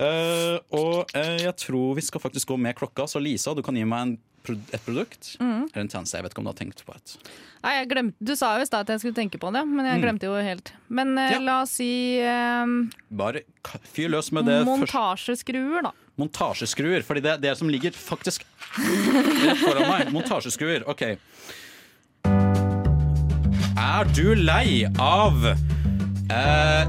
[0.00, 3.76] Eh, og eh, jeg tror vi skal faktisk gå med klokka, så Lisa, du kan
[3.76, 4.14] gi meg en,
[4.50, 5.36] et produkt.
[5.40, 5.68] mm.
[5.72, 6.16] Eller en tjeneste.
[6.18, 7.16] Jeg vet ikke om du har tenkt på et.
[7.62, 9.86] Nei, jeg glemte, du sa jo i stad at jeg skulle tenke på det, men
[9.86, 10.02] jeg Mm.
[10.02, 10.72] glemte jo helt.
[10.88, 11.38] Men ja.
[11.38, 13.44] la oss si um, Bare
[13.94, 15.92] fyr løs med det montasjeskruer, da.
[16.18, 17.02] Montasjeskruer.
[17.06, 18.42] Fordi det er det som ligger faktisk
[18.78, 20.12] rett foran meg.
[20.12, 20.82] Montasjeskruer.
[20.90, 21.02] OK.
[23.82, 26.82] Er du lei av eh,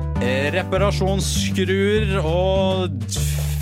[0.55, 2.97] reparasjonsskruer og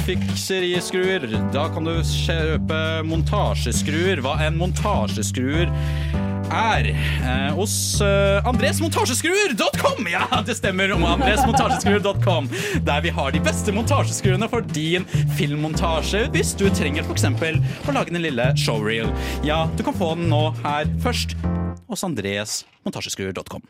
[0.05, 1.27] fikseriskruer?
[1.53, 4.21] Da kan du kjøpe montasjeskruer.
[4.23, 5.71] Hva en montasjeskruer
[6.51, 10.07] er eh, hos eh, andresmontasjeskruer.com!
[10.11, 10.91] Ja, det stemmer!
[10.95, 12.49] Om andresmontasjeskruer.com,
[12.87, 17.29] der vi har de beste montasjeskruene for din filmmontasje hvis du trenger f.eks.
[17.87, 19.11] å lage den lille showreel.
[19.47, 21.37] Ja, du kan få den nå her først
[21.91, 23.63] hos andresmontasjeskruer.com.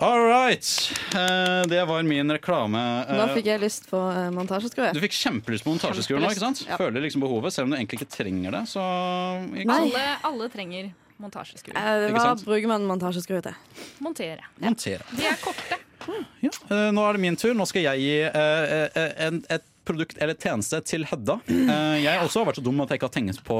[0.00, 0.68] All right.
[1.14, 2.82] Uh, det var min reklame.
[3.08, 4.94] Uh, Nå fikk jeg lyst på uh, montasjeskruer.
[4.96, 6.62] du fikk kjempelyst på montasjeskruer nå, ikke sant?
[6.68, 6.78] Ja.
[6.80, 8.62] Føler liksom behovet, selv om du egentlig ikke trenger det.
[8.70, 11.76] Så Alle, alle trenger montasjeskruer.
[11.76, 12.44] Eh, Ikke hva sant?
[12.46, 13.56] bruker man montasjeskruer til?
[14.04, 14.44] Montere.
[14.60, 15.06] montere.
[15.16, 15.80] De er korte.
[16.06, 17.54] Eh, Nå er det min tur.
[17.56, 21.38] Nå skal jeg gi eh, eh, en, et produkt eller tjeneste til Hedda.
[21.46, 23.58] Jeg jeg også vært så dum at jeg ikke har tenkt på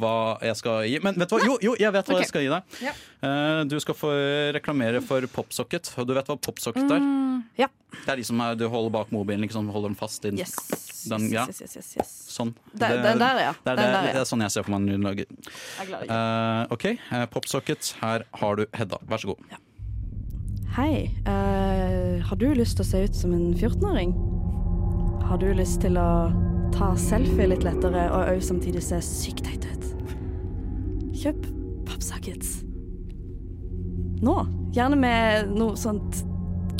[0.00, 0.98] hva jeg skal gi.
[1.04, 1.42] Men vet du hva?
[1.46, 2.24] Jo, jo jeg vet hva okay.
[2.24, 2.78] jeg skal gi deg.
[2.84, 2.94] Ja.
[3.24, 4.12] Eh, du skal få
[4.56, 5.90] reklamere for Popsocket.
[6.06, 7.08] Du vet hva Popsocket er?
[7.60, 7.70] Ja.
[7.94, 10.24] Det er de som er, du holder bak mobilen, liksom holder den fast.
[10.24, 10.54] i den- Yes.
[11.04, 11.44] Den, ja.
[11.46, 12.12] yes, yes, yes.
[12.32, 12.54] Sånn.
[12.72, 13.52] Den der, ja.
[13.52, 14.12] Det er, det, der, ja.
[14.14, 15.26] det er sånn jeg ser for meg
[15.84, 17.94] glad i Eh, OK, eh, Popsocket.
[18.00, 18.98] Her har du Hedda.
[19.04, 19.60] Vær så god.
[20.74, 24.12] Hei, Uh, har du lyst til å se ut som en 14-åring?
[25.22, 26.08] Har du lyst til å
[26.74, 29.88] ta selfie litt lettere og òg samtidig se sykt teit ut?
[31.14, 31.46] Kjøp
[31.88, 32.60] Popsockets.
[34.24, 34.36] Nå.
[34.74, 36.24] Gjerne med noe sånt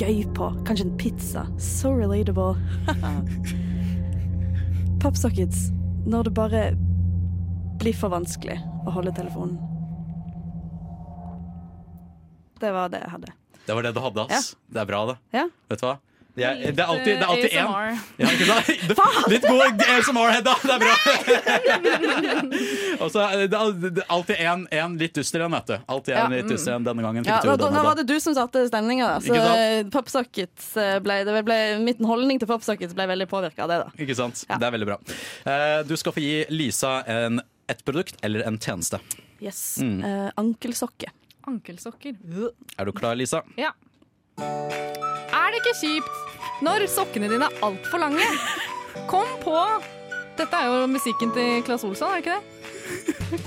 [0.01, 0.49] gøy på.
[0.67, 1.45] Kanskje en pizza.
[1.63, 2.57] So relatable.
[5.03, 5.71] Popsockets.
[6.07, 6.63] Når det bare
[7.81, 9.57] blir for vanskelig å holde telefonen.
[12.61, 13.33] Det var det jeg hadde.
[13.65, 14.51] Det var det du hadde, ass.
[14.69, 15.17] Det er bra, det.
[15.37, 15.47] Ja.
[15.71, 15.95] Vet du hva?
[16.35, 17.99] Det er, det er alltid, det er alltid én.
[18.19, 19.29] Ja, ikke sant?
[19.31, 20.55] Litt god ASMR, Hedda.
[20.65, 20.95] Det er bra.
[23.05, 25.77] Og så er det er alltid en, en litt dyster en, vet du.
[25.95, 26.27] Alltid en Ja.
[26.41, 26.87] litt dyster en.
[26.89, 29.21] Denne gangen Ja, da, da, var det du som satte stemninga, da.
[29.23, 33.71] Så eh, Popsockets eh, ble, det ble, Min holdning til Popsockets ble veldig påvirka av
[33.71, 33.95] det, da.
[34.03, 34.43] Ikke sant?
[34.51, 34.99] Det er veldig bra.
[35.47, 37.39] Eh, Du skal få gi Lisa en,
[37.71, 38.99] et produkt eller en tjeneste.
[39.45, 39.63] Yes.
[39.79, 39.99] Mm.
[40.03, 41.15] Uh, ankelsokker.
[41.47, 42.19] Ankelsokker.
[42.79, 43.45] Er du klar, Lisa?
[43.61, 43.71] Ja.
[44.41, 46.24] Er det ikke kjipt
[46.65, 48.27] når sokkene dine er altfor lange?
[49.11, 49.57] Kom på
[50.39, 52.43] Dette er jo musikken til Claes Olsson, er det ikke det?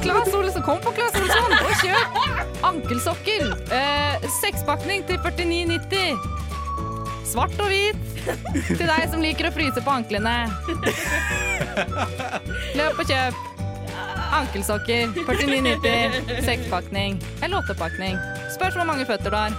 [0.02, 3.44] Claes Olsson, Kom på Claes Olsson og kjøp ankelsokker.
[3.76, 6.18] Eh, Sekspakning til 49,90.
[7.28, 8.00] Svart og hvit
[8.70, 10.38] til deg som liker å fryse på anklene.
[12.80, 13.44] Løp og kjøp.
[14.38, 16.44] Ankelsokker, 49,90.
[16.48, 18.18] Sekspakning eller åttepakning.
[18.56, 19.52] Spørs hvor mange føtter du har.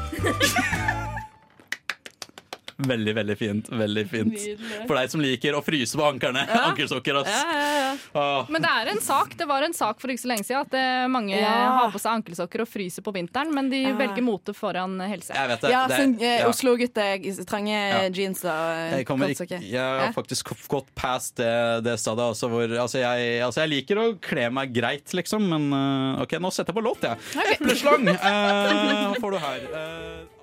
[2.79, 3.69] Veldig, veldig fint.
[3.75, 4.33] Veldig fint.
[4.33, 4.85] Nydelig.
[4.87, 6.45] For deg som liker å fryse på ankerne.
[6.47, 6.61] Ja.
[6.69, 7.17] Ankelsokker.
[7.27, 7.89] Ja, ja, ja.
[8.15, 8.45] Ah.
[8.47, 9.33] Men det er en sak.
[9.39, 11.55] Det var en sak for ikke så lenge siden at eh, mange Ja.
[11.75, 13.97] har på seg ankelsokker og fryser på vinteren, men de Ja.
[13.99, 15.35] velger mote foran helse.
[15.35, 15.73] Jeg vet det.
[15.75, 16.47] Ja, det, sånn eh, ja.
[16.53, 18.05] Oslo-gutter, trange Ja.
[18.15, 19.59] jeans og eh, kortsokker.
[19.59, 22.29] jeg har faktisk gått past det, det stedet.
[22.31, 26.39] altså, hvor altså jeg, altså jeg liker å kle meg greit, liksom, men eh, OK,
[26.39, 27.19] nå setter jeg på låt, jeg.
[27.59, 29.61] Epleslang uh, får du her.
[29.75, 30.39] Uh.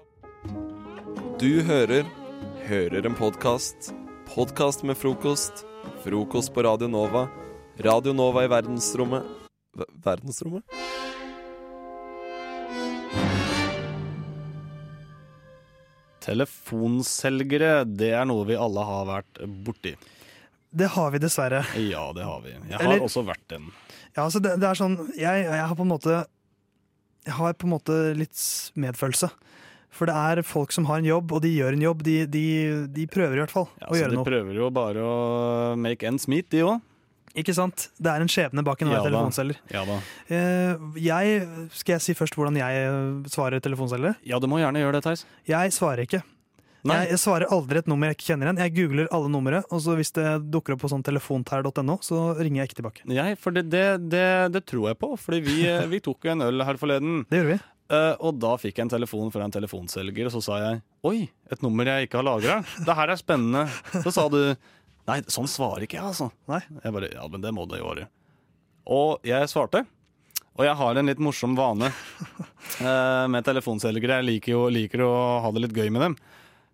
[1.40, 2.04] Du hører
[2.68, 3.92] Hører en podkast.
[4.36, 5.66] Podkast med frokost.
[6.04, 7.28] Frokost på Radio Nova.
[7.86, 9.24] Radio Nova i verdensrommet
[9.78, 10.64] Ver- Verdensrommet?
[16.36, 19.94] Telefonselgere, det er noe vi alle har vært borti.
[20.76, 21.62] Det har vi dessverre.
[21.80, 22.52] Ja, det har vi.
[22.52, 23.72] Jeg har Eller- også vært den.
[24.16, 26.26] Ja, altså det, det er sånn jeg, jeg har på en måte
[27.26, 28.38] Jeg har på en måte litt
[28.78, 29.30] medfølelse.
[29.96, 32.02] For det er folk som har en jobb, og de gjør en jobb.
[32.04, 32.44] De, de,
[32.92, 34.28] de prøver i hvert fall Ja, å så gjøre de noe.
[34.28, 35.16] prøver jo bare å
[35.80, 36.84] make ends meet, de òg.
[37.36, 37.90] Ikke sant?
[38.00, 39.58] Det er en skjebne bak enhver Ja telefonselger.
[39.74, 39.98] Ja da.
[40.32, 41.42] Eh, jeg,
[41.76, 42.86] skal jeg si først hvordan jeg
[43.34, 44.16] svarer telefonselgere?
[44.24, 45.26] Ja, du må gjerne gjøre det, Theis.
[45.52, 46.22] Jeg svarer ikke.
[46.86, 47.00] Nei.
[47.02, 48.60] Jeg, jeg svarer aldri et nummer jeg ikke kjenner igjen.
[48.62, 52.62] Jeg googler alle numre, og så hvis det dukker opp på sånn telefontær.no, så ringer
[52.62, 53.08] jeg ikke tilbake.
[53.18, 56.36] Jeg, for det, det, det, det tror jeg på, fordi vi, eh, vi tok jo
[56.38, 57.24] en øl her forleden.
[57.32, 57.64] Det gjorde vi.
[57.86, 61.28] Eh, og da fikk jeg en telefon fra en telefonselger, og så sa jeg Oi,
[61.54, 62.56] et nummer jeg ikke har lagra.
[62.82, 63.68] Det her er spennende.
[64.02, 64.40] Så sa du
[65.06, 66.32] Nei, sånn svarer ikke jeg, altså.
[66.50, 66.64] Nei.
[66.82, 68.08] Jeg bare Ja, men det må du være.
[68.90, 69.84] Og jeg svarte.
[70.56, 74.22] Og jeg har en litt morsom vane uh, med telefonselgere.
[74.22, 75.12] Jeg liker jo liker å
[75.44, 76.16] ha det litt gøy med dem.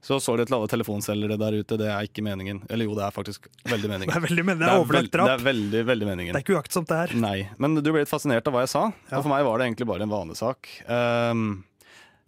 [0.02, 2.64] Så sorry til alle telefonselgere der ute, det er ikke meningen.
[2.74, 4.10] Eller jo, det er faktisk veldig meningen.
[4.16, 5.30] Det er veldig meningen, det er overlagt drap.
[5.30, 6.34] Det er veldig, veldig meningen.
[6.34, 7.14] Det er ikke uaktsomt, det her.
[7.22, 9.68] Nei, men du ble litt fascinert av hva jeg sa, og for meg var det
[9.70, 10.72] egentlig bare en vanesak.
[10.90, 11.44] Um,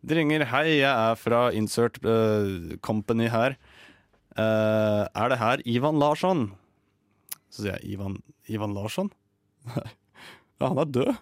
[0.05, 3.57] det ringer 'Hei, jeg er fra Insert uh, Company her'.
[4.37, 6.51] Uh, er det her Ivan Larsson?
[7.49, 9.09] Så sier jeg 'Ivan, Ivan Larsson?'
[9.73, 9.89] Nei,
[10.59, 11.13] ja, han er død.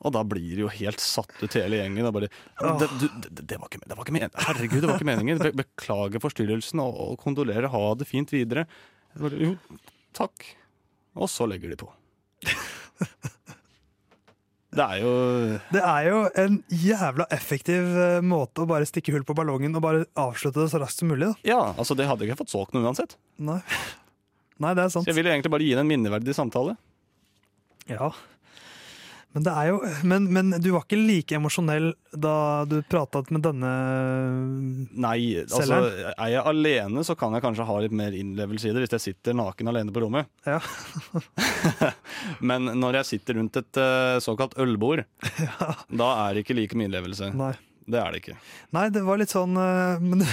[0.00, 2.06] Og da blir de jo helt satt ut hele gjengen.
[2.08, 2.30] Og bare,
[2.80, 4.38] det, du, det, det, var ikke, det var ikke meningen.
[4.46, 5.42] Herregud, det var ikke meningen.
[5.42, 7.68] Be, beklager forstyrrelsen og, og kondolerer.
[7.72, 8.64] Ha det fint videre.
[9.20, 9.52] Bare, jo,
[10.16, 10.46] takk.
[11.20, 11.90] Og så legger de på.
[14.70, 15.12] Det er jo
[15.74, 19.82] Det er jo en jævla effektiv eh, måte å bare stikke hull på ballongen og
[19.82, 21.26] bare avslutte det så raskt som mulig.
[21.26, 21.50] Da.
[21.50, 23.16] Ja, altså det hadde jeg ikke fått solgt noe uansett.
[23.42, 23.58] Nei.
[24.62, 25.08] Nei, det er sant.
[25.08, 26.76] Så jeg ville egentlig bare gi det en minneverdig samtale.
[27.90, 28.12] Ja.
[29.30, 29.76] Men, det er jo,
[30.10, 33.70] men, men du var ikke like emosjonell da du prata med denne
[34.90, 36.10] Nei, altså selgeren?
[36.16, 39.04] er jeg alene så kan jeg kanskje ha litt mer innlevelse i det hvis jeg
[39.04, 40.26] sitter naken alene på rommet.
[40.42, 40.58] Ja.
[42.50, 45.04] Men når jeg sitter rundt et eh, såkalt ølbord,
[46.02, 47.30] da er det ikke like mye innlevelse.
[47.38, 47.54] Nei.
[47.90, 48.36] Det er det ikke.
[48.76, 50.26] Nei, det var litt sånn eh, men,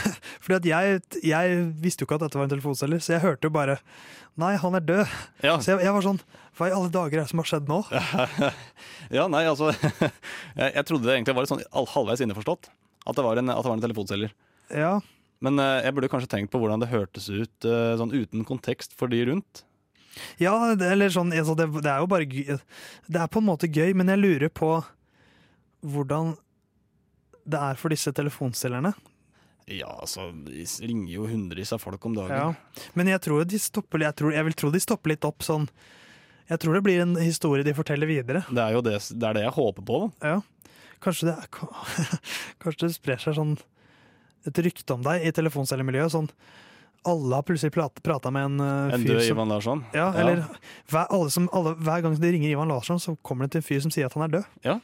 [0.43, 3.49] Fordi at jeg, jeg visste jo ikke at dette var en telefonselger, så jeg hørte
[3.49, 3.77] jo bare
[4.37, 5.13] Nei, han er død.
[5.41, 6.19] Så jeg, jeg var sånn
[6.57, 7.83] Hva i alle dager er det som har skjedd nå?
[9.17, 9.69] ja, nei, altså
[10.57, 12.71] jeg, trodde det egentlig var litt sånn halvveis innforstått.
[13.07, 14.33] At det var en, det var en telefonselger.
[14.73, 14.95] Ja.
[15.45, 18.97] Men eh, jeg burde kanskje tenkt på hvordan det hørtes ut eh, sånn uten kontekst
[18.97, 19.63] for de rundt.
[20.41, 22.25] Ja, det, eller sånn, altså, det, det er jo bare.
[22.25, 24.71] Det er på en måte gøy, men jeg lurer på
[25.85, 26.33] hvordan
[27.47, 28.95] det er for disse telefonselgerne.
[29.67, 32.33] Ja, altså, de ringer jo hundrevis av folk om dagen.
[32.33, 32.81] Ja.
[32.95, 35.67] Men jeg tror de stopper jeg, tror, jeg vil tro de stopper litt opp sånn
[36.47, 38.43] Jeg tror det blir en historie de forteller videre.
[38.47, 39.99] Det er jo det, det, er det jeg håper på.
[40.03, 40.35] da.
[40.35, 40.71] Ja.
[41.03, 41.35] Kanskje det,
[42.63, 43.57] kanskje det sprer seg sånn
[44.47, 46.13] et rykte om deg i telefonselgermiljøet.
[46.13, 46.31] Sånn
[47.07, 47.71] alle har plutselig
[48.03, 49.83] prata med en uh, En død Ivan Larsson?
[49.95, 50.43] Ja, eller
[50.91, 53.67] hver, alle som, alle, hver gang de ringer Ivan Larsson, så kommer det til en
[53.67, 54.49] fyr som sier at han er død.
[54.65, 54.79] Ja.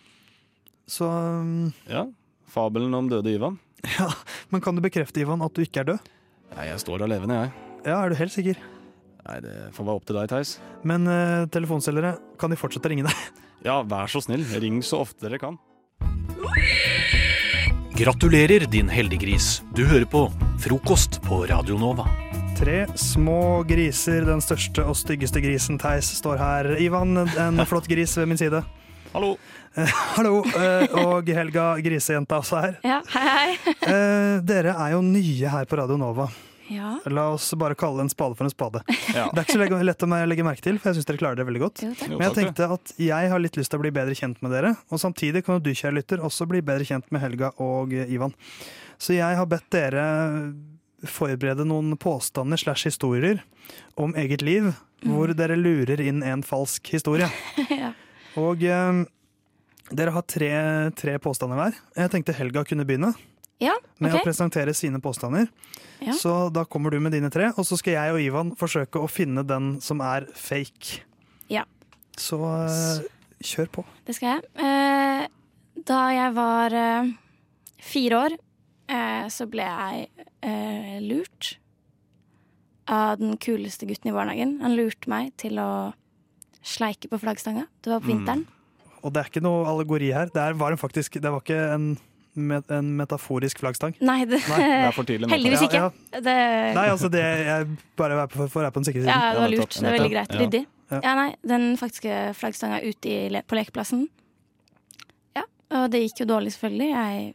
[0.88, 2.06] Så um, Ja,
[2.52, 3.60] Fabelen om døde Ivan.
[4.00, 4.08] Ja,
[4.50, 6.12] Men kan du bekrefte, Ivan, at du ikke er død?
[6.54, 7.52] Nei, jeg står og levende, jeg.
[7.90, 8.60] Ja, Er du helt sikker?
[9.24, 10.56] Nei, Det får være opp til deg, Theis.
[10.84, 13.24] Men uh, telefonselgere, kan de fortsette å ringe deg?
[13.64, 14.42] Ja, vær så snill.
[14.60, 15.56] Ring så ofte dere kan.
[17.96, 19.62] Gratulerer, din heldiggris.
[19.78, 20.26] Du hører på
[20.60, 22.04] Frokost på Radio Nova.
[22.60, 26.72] Tre små griser, den største og styggeste grisen Theis står her.
[26.84, 28.60] Ivan, en flott gris ved min side.
[29.14, 29.36] Hallo.
[29.78, 30.42] Eh, hallo.
[30.58, 32.76] eh, og Helga, grisejenta, også her.
[32.84, 33.76] Ja, hei, hei.
[33.88, 36.28] Eh, dere er jo nye her på Radio Nova.
[36.72, 36.96] Ja.
[37.12, 38.84] La oss bare kalle en spade for en spade.
[39.14, 39.28] Ja.
[39.30, 41.46] Det er ikke så lett- å legge merke til, for jeg syns dere klarer det
[41.48, 41.84] veldig godt.
[41.86, 44.56] Jo, Men jeg tenkte at jeg har litt lyst til å bli bedre kjent med
[44.56, 48.10] dere, og samtidig kan du, kjære lytter, også bli bedre kjent med Helga og eh,
[48.16, 48.34] Ivan.
[48.98, 50.06] Så jeg har bedt dere
[51.10, 53.44] forberede noen påstander slash historier
[54.00, 54.72] om eget liv,
[55.04, 57.28] hvor dere lurer inn en falsk historie.
[57.84, 57.92] ja.
[58.40, 59.04] Og um,
[59.92, 60.52] dere har tre,
[60.98, 61.78] tre påstander hver.
[62.00, 63.12] Jeg tenkte Helga kunne begynne
[63.62, 65.48] Ja, med å presentere sine påstander.
[66.04, 66.14] Ja.
[66.18, 69.08] Så da kommer du med dine tre, og så skal jeg og Ivan forsøke å
[69.08, 71.04] finne den som er fake.
[71.54, 71.64] Ja.
[72.20, 73.04] Så uh,
[73.44, 73.86] kjør på.
[74.08, 74.50] Det skal jeg.
[74.60, 75.28] Uh,
[75.88, 77.14] da jeg var uh,
[77.82, 78.40] fire år,
[79.32, 81.54] så ble jeg lurt
[82.92, 84.58] av den kuleste gutten i barnehagen.
[84.62, 85.94] Han lurte meg til å
[86.68, 87.64] sleike på flaggstanga.
[87.82, 88.12] Det var på Mm.
[88.12, 88.44] vinteren.
[89.02, 90.28] Og det er ikke noe allegori her.
[90.28, 91.98] Det, var en faktisk, det var ikke en,
[92.36, 93.94] met, en metaforisk flaggstang.
[94.02, 95.82] Nei, det, Nei, det er for tidlig heldigvis ikke.
[95.84, 96.22] Ja, ja.
[96.26, 96.36] Det,
[96.78, 97.68] Nei, altså det jeg
[98.00, 99.14] bare er på, for være på den sikre siden.
[99.14, 99.78] ja, det var lurt.
[99.78, 100.36] Det er veldig greit.
[100.42, 100.64] Ryddig.
[100.94, 101.00] Ja.
[101.04, 104.04] Ja, nei, den faktiske flaggstanga ute i, på lekeplassen.
[105.38, 105.46] Ja,
[105.80, 106.90] og det gikk jo dårlig, selvfølgelig.
[106.94, 107.32] Jeg,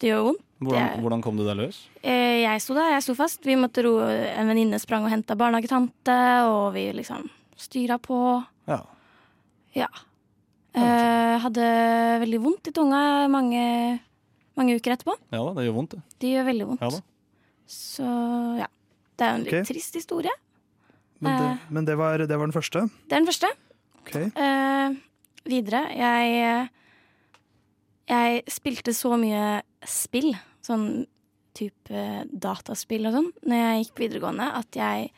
[0.00, 0.46] det gjør vondt.
[0.60, 1.76] Hvordan, jeg, hvordan kom du deg løs?
[2.04, 3.44] Eh, Jeg sto der, jeg sto fast.
[3.48, 6.16] Vi måtte ro En venninne sprang og henta barnehagetante,
[6.48, 7.24] og vi liksom
[7.56, 8.18] styra på.
[8.68, 8.82] Ja.
[9.76, 9.88] Ja.
[10.74, 11.64] Eh, hadde
[12.22, 13.00] veldig vondt i tunga
[13.32, 14.00] mange,
[14.56, 15.16] mange uker etterpå.
[15.32, 16.02] Ja da, det gjør vondt, det.
[16.22, 16.84] Det gjør veldig vondt.
[16.84, 17.00] Ja da.
[17.70, 18.06] Så
[18.60, 18.66] ja.
[19.18, 19.66] Det er jo en litt Ok.
[19.68, 20.32] trist historie.
[21.20, 21.58] Men, det, Eh.
[21.70, 22.86] men det, var, det var den første.
[23.08, 23.50] Det er den første.
[24.00, 24.14] Ok.
[24.16, 24.94] Eh,
[25.44, 25.82] videre.
[25.96, 26.70] Jeg
[28.10, 30.32] Jeg spilte så mye spill,
[30.66, 31.06] sånn
[31.54, 35.10] type dataspill og sånn, når jeg gikk på videregående, at jeg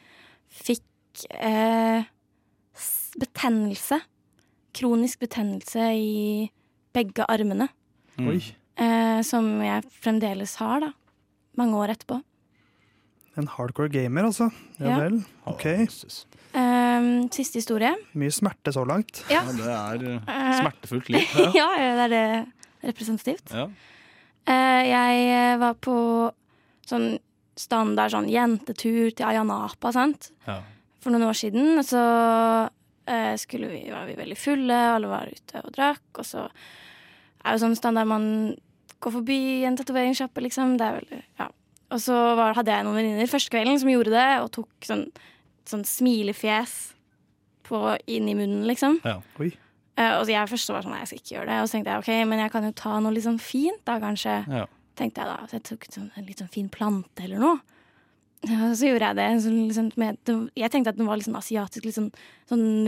[0.51, 2.05] fikk eh,
[2.75, 4.01] s- betennelse.
[4.75, 6.51] Kronisk betennelse i
[6.95, 7.69] begge armene.
[8.21, 8.39] Oi.
[8.81, 10.93] Eh, som jeg fremdeles har, da.
[11.61, 12.23] Mange år etterpå.
[13.37, 14.51] En hardcore gamer, altså.
[14.81, 14.99] Ja, Ja.
[15.01, 15.25] vel.
[15.47, 15.65] Ok.
[15.67, 17.95] Eh, siste historie.
[18.15, 19.23] Mye smerte så langt.
[19.31, 19.43] Ja.
[19.45, 21.25] det er Eh, smertefullt liv.
[21.55, 22.53] ja, det er det
[22.85, 23.53] representativt.
[23.53, 23.69] Ja.
[24.47, 26.33] Eh, jeg eh, var på
[26.87, 27.19] sånn
[27.57, 30.31] standard sånn jentetur til Ayanapa, sant.
[30.47, 30.61] Ja.
[31.01, 31.79] For noen år siden.
[31.79, 32.03] Og så
[33.07, 36.05] eh, skulle vi, var vi veldig fulle, alle var ute og drakk.
[36.19, 36.47] Og så
[37.43, 38.27] er jo sånn standard man
[39.03, 40.77] går forbi en tatoveringssjappe, liksom.
[40.79, 41.49] Det er veldig, ja.
[41.93, 45.09] Og så var, hadde jeg noen venninner første kvelden som gjorde det, og tok sånn,
[45.69, 46.77] sånn smilefjes
[47.69, 49.01] på, inn i munnen, liksom.
[49.05, 49.19] Ja.
[49.43, 51.59] Eh, og så jeg først var sånn, nei, jeg skal ikke gjøre det.
[51.61, 53.99] Og så tenkte jeg ok, men jeg kan jo ta noe litt sånn fint, da,
[54.03, 54.39] kanskje.
[54.49, 54.65] Ja.
[54.99, 55.49] Tenkte jeg da.
[55.49, 57.82] Så jeg tok sånn, en litt sånn fin plante eller noe.
[58.49, 59.27] Ja, så gjorde jeg det.
[59.47, 60.17] Liksom, med,
[60.59, 62.11] jeg tenkte at den var sånn asiatisk, litt sånn,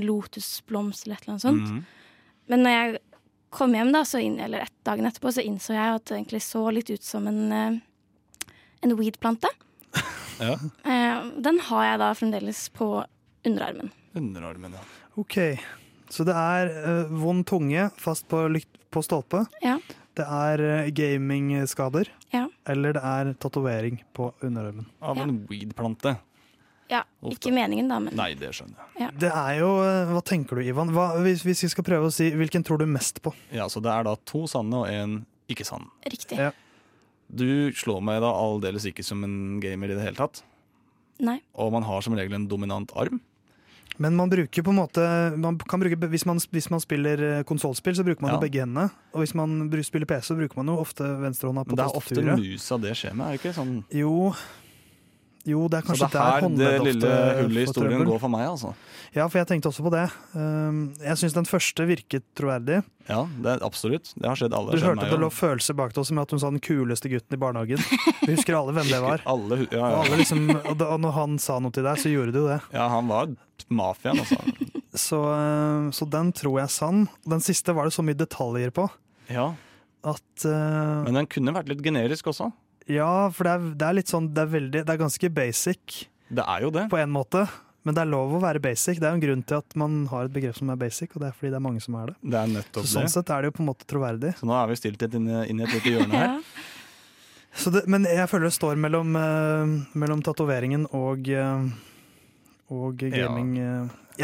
[0.03, 1.69] lotusblomst eller et eller annet sånt.
[1.69, 1.85] Mhm.
[2.51, 2.99] Men når jeg
[3.55, 6.43] kom hjem, da, så inn, eller et dagen etterpå, så innså jeg at det egentlig
[6.43, 7.79] så litt ut som en, eh,
[8.83, 9.49] en weed-plante.
[10.43, 10.57] Ja.
[10.83, 12.89] Eh, den har jeg da fremdeles på
[13.47, 13.93] underarmen.
[14.19, 14.81] Underarmen, ja.
[15.23, 15.37] Ok,
[16.11, 16.73] så det er
[17.07, 19.45] uh, vond tunge fast på, lykt- på stolpe.
[19.63, 19.77] Ja.
[20.15, 22.11] Det er uh, gamingskader.
[22.35, 22.45] Ja.
[22.71, 24.87] Eller det er tatovering på underarmen.
[25.03, 26.17] Av en weed-plante.
[26.93, 27.33] Ja, Ofte.
[27.39, 28.91] ikke meningen, da, men Nei, det skjønner jeg.
[29.01, 29.07] Ja.
[29.17, 30.91] Det er jo eh, Hva tenker du, Ivan?
[30.93, 33.33] Hva, hvis, hvis vi skal prøve å si hvilken tror du mest på?
[33.57, 35.15] Ja, så det er da to sanne og en
[35.51, 35.89] ikke sann.
[36.05, 36.37] riktig.
[36.37, 36.51] Ja.
[37.33, 40.43] Du slår meg da aldeles ikke som en gamer i det hele tatt.
[41.25, 41.39] Nei.
[41.57, 43.23] Og man har som regel en dominant arm.
[43.99, 45.05] Men man bruker på en måte
[45.39, 48.37] man kan bruke, hvis, man, hvis man spiller konsollspill, så bruker man Ja.
[48.37, 48.89] jo begge hendene.
[49.15, 52.15] Og hvis man spiller PC, så bruker man jo ofte venstrehånda på tastaturet.
[52.15, 53.55] det er ofte musa det skjer med, er det ikke?
[53.55, 53.85] Sånn.
[53.95, 54.35] Jo,
[55.45, 58.33] jo, det er Så det er her der det lille hullet i historien går for
[58.33, 58.71] meg, altså.
[59.15, 60.05] Ja, for jeg tenkte også på det.
[60.33, 62.81] Um, jeg syns den første virket troverdig.
[63.07, 64.09] Ja, det er absolutt.
[64.17, 64.73] Det har skjedd alle.
[64.73, 66.63] Du skjedd hørte meg det lå følelser bak det også, med at hun sa den
[66.65, 67.85] kuleste gutten i barnehagen.
[68.25, 69.23] Vi husker alle hvem det var.
[69.35, 72.01] Alle, ja, ja, Og, alle liksom, og, da, og når han sa noe til deg,
[72.01, 72.59] så gjorde du det.
[72.75, 73.31] ja, han var
[73.69, 74.41] mafiaen, altså.
[74.95, 77.05] Så, uh, så den tror jeg er sann.
[77.29, 78.89] Den siste var det så mye detaljer på
[79.31, 79.53] Ja.
[80.03, 82.51] at uh, Men den kunne vært litt generisk også.
[82.91, 86.03] Ja, for det er, det er litt sånn Det er, veldig, det er ganske basic
[86.29, 86.83] Det er jo det.
[86.93, 87.47] på en måte.
[87.85, 88.97] Men det er lov å være basic.
[89.01, 91.21] Det er jo en grunn til at man har et begrep som er basic, og
[91.21, 92.15] det er fordi det er mange som er det.
[92.33, 93.13] Det er nettopp Så sånn det.
[93.13, 94.31] sett er det jo på en måte troverdig.
[94.39, 96.39] Så nå er vi stilt inn, inn i et lite hjørne her.
[97.61, 101.69] Så det, men jeg føler det står mellom, uh, mellom tatoveringen og, uh,
[102.75, 103.53] og gaming.
[103.61, 103.75] Ja.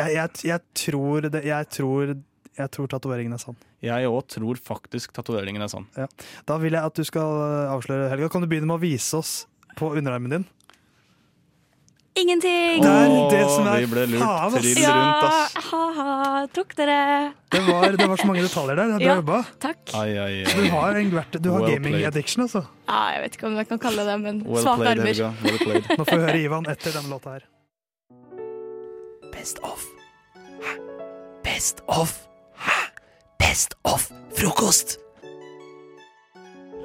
[0.01, 2.15] jeg, jeg, jeg tror det, jeg tror,
[2.59, 3.57] jeg tror tatoveringen er sann.
[3.83, 5.87] Jeg òg tror faktisk tatoveringen er sann.
[5.97, 6.07] Ja.
[6.47, 8.29] Da vil jeg at du skal eh, avsløre, Helga.
[8.33, 9.47] Kan du begynne med å vise oss
[9.79, 10.49] på underarmen din?
[12.21, 12.83] Ingenting!
[12.83, 15.55] Det er det som er vi ble lurt faen, trill Ja, rundt, ass.
[15.71, 16.97] ha-ha, tok dere.
[17.55, 18.91] Det var, det var så mange detaljer der.
[18.91, 19.39] Det er bra Ja, jobba.
[19.63, 19.93] takk.
[19.95, 20.57] Ai, ai, ai.
[20.59, 22.09] Du har, en, vært- du har Well gaming played.
[22.11, 22.65] addiction, altså.
[22.91, 25.63] Ja, jeg vet ikke om jeg kan kalle det men Well svake played, armer.
[25.71, 25.83] Well.
[26.03, 27.47] Nå får vi høre Ivan etter denne låta her.
[29.33, 29.87] Best of.
[30.67, 30.75] Hæ?
[31.47, 32.19] Best of.
[32.61, 32.79] Hæ?
[33.41, 34.99] Best of frokost.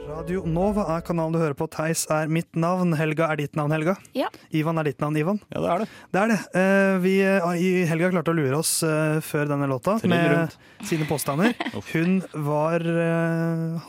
[0.05, 1.65] Radio Nova er kanalen du hører på.
[1.73, 2.93] Theis er mitt navn.
[2.95, 3.95] Helga er ditt navn, Helga.
[4.15, 4.28] Ja.
[4.55, 5.39] Ivan er ditt navn, Ivan.
[5.51, 5.88] Ja, det er det.
[6.13, 6.38] Det er det.
[6.61, 10.32] Eh, vi, eh, i- Helga klarte å lure oss eh, før denne låta Trill med
[10.32, 10.57] rundt.
[10.86, 11.55] sine påstander.
[11.93, 12.86] Hun var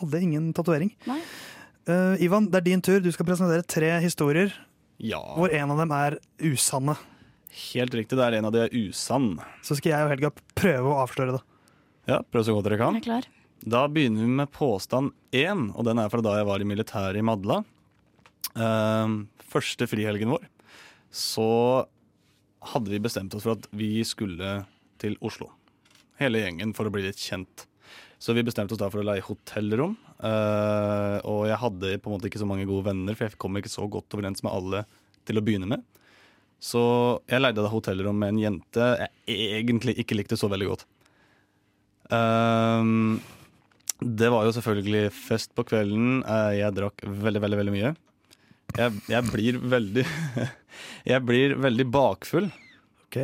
[0.00, 0.90] hadde ingen tatovering.
[1.06, 2.98] Eh, Ivan, det er din tur.
[3.04, 4.50] Du skal presentere tre historier
[4.98, 6.96] Ja, hvor en av dem er usanne.
[7.72, 8.16] helt riktig.
[8.16, 9.36] Det er en av de er usann.
[9.62, 11.42] Så skal jeg og Helga prøve å avsløre det.
[12.06, 12.96] Ja, prøv så godt dere kan.
[12.96, 13.28] Jeg er klar.
[13.66, 17.18] Da begynner vi med påstand én, og den er fra da jeg var i militæret
[17.18, 17.62] i Madla.
[18.54, 20.44] Uh, første frihelgen vår.
[21.10, 21.48] Så
[22.72, 24.60] hadde vi bestemt oss for at vi skulle
[25.02, 25.50] til Oslo.
[26.20, 27.66] Hele gjengen for å bli litt kjent.
[28.22, 29.96] Så vi bestemte oss da for å leie hotellrom.
[30.22, 33.58] Uh, og jeg hadde på en måte ikke så mange gode venner, for jeg kom
[33.58, 34.86] ikke så godt overens med alle
[35.26, 35.82] til å begynne med.
[36.62, 36.80] Så
[37.28, 38.86] jeg leide da hotellrom med en jente
[39.26, 40.86] jeg egentlig ikke likte så veldig godt.
[42.14, 43.18] Ehm,
[44.00, 46.20] det var jo selvfølgelig fest på kvelden.
[46.22, 47.94] Eh, Jeg drakk veldig, veldig veldig mye.
[48.76, 50.04] Jeg, jeg blir veldig
[51.12, 52.50] Jeg blir veldig bakfull.
[53.06, 53.18] Ok.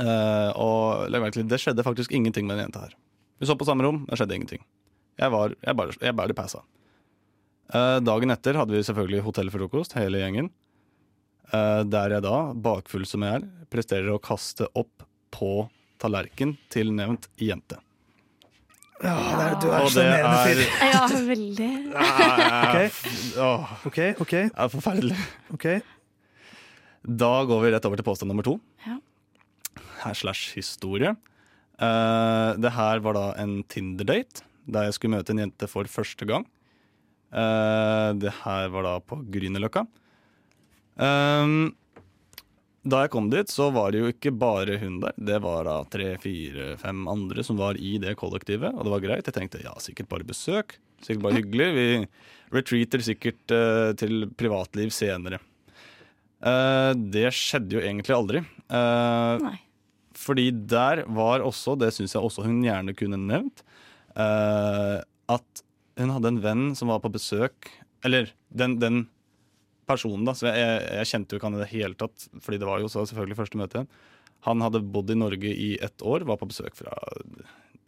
[0.00, 2.94] uh, og legg merke til, det skjedde faktisk ingenting med den jenta her.
[3.40, 4.62] Vi så på samme rom, det skjedde ingenting.
[5.20, 6.62] Jeg var jeg bare, jeg bare passa.
[7.72, 10.50] Uh, dagen etter hadde vi selvfølgelig hotellfrokost, hele gjengen.
[11.52, 15.54] Uh, der jeg da, bakfull som jeg er, presterer å kaste opp på
[16.02, 17.78] tallerken til nevnt jente.
[19.02, 20.60] Ja, det er, du er sjenerende er- fyr.
[20.92, 21.70] Ja, veldig.
[22.62, 23.00] Ok.
[23.42, 24.30] Åh, OK, OK.
[24.30, 25.16] det er forferdelig.
[25.56, 25.66] ok
[27.02, 28.54] Da går vi rett over til påstand nummer to.
[28.86, 28.98] Ja.
[30.04, 31.16] Her slash historie.
[31.82, 36.26] Uh, det her var da en Tinder-date, der jeg skulle møte en jente for første
[36.28, 36.46] gang.
[37.32, 39.82] Uh, det her var da på Grünerløkka.
[41.02, 41.72] Um,
[42.82, 45.14] da jeg kom dit, så var det jo ikke bare hun der.
[45.14, 49.04] Det var da tre, fire, fem andre som var i det kollektivet, og det var
[49.04, 49.28] greit.
[49.28, 50.74] Jeg tenkte ja, sikkert bare besøk.
[51.02, 51.68] Sikkert bare hyggelig.
[51.76, 51.86] Vi
[52.52, 55.38] retreater sikkert uh, til privatliv senere.
[56.42, 58.42] Uh, det skjedde jo egentlig aldri.
[58.66, 59.56] Uh, Nei.
[60.18, 63.62] fordi der var også, det syns jeg også hun gjerne kunne nevnt,
[64.12, 65.62] at
[65.96, 67.70] hun hadde en venn som var på besøk
[68.04, 68.98] Eller den, den
[69.88, 70.34] personen, da.
[70.36, 72.90] Så jeg, jeg, kjente jo ikke han i det hele tatt, fordi det var jo
[72.92, 73.84] så selvfølgelig første møte.
[74.46, 76.94] Han hadde bodd i Norge i ett år, var på besøk fra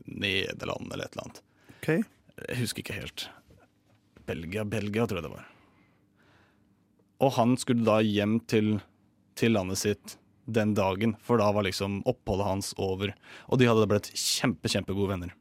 [0.05, 1.40] Nederland eller et eller annet.
[1.78, 2.05] Okay.
[2.49, 3.28] Jeg husker ikke helt.
[4.28, 5.49] Belgia, Belgia tror jeg det var.
[7.24, 8.76] Og han skulle da hjem til,
[9.38, 13.14] til landet sitt den dagen, for da var liksom oppholdet hans over.
[13.49, 15.34] Og de hadde da blitt kjempe, kjempegode venner.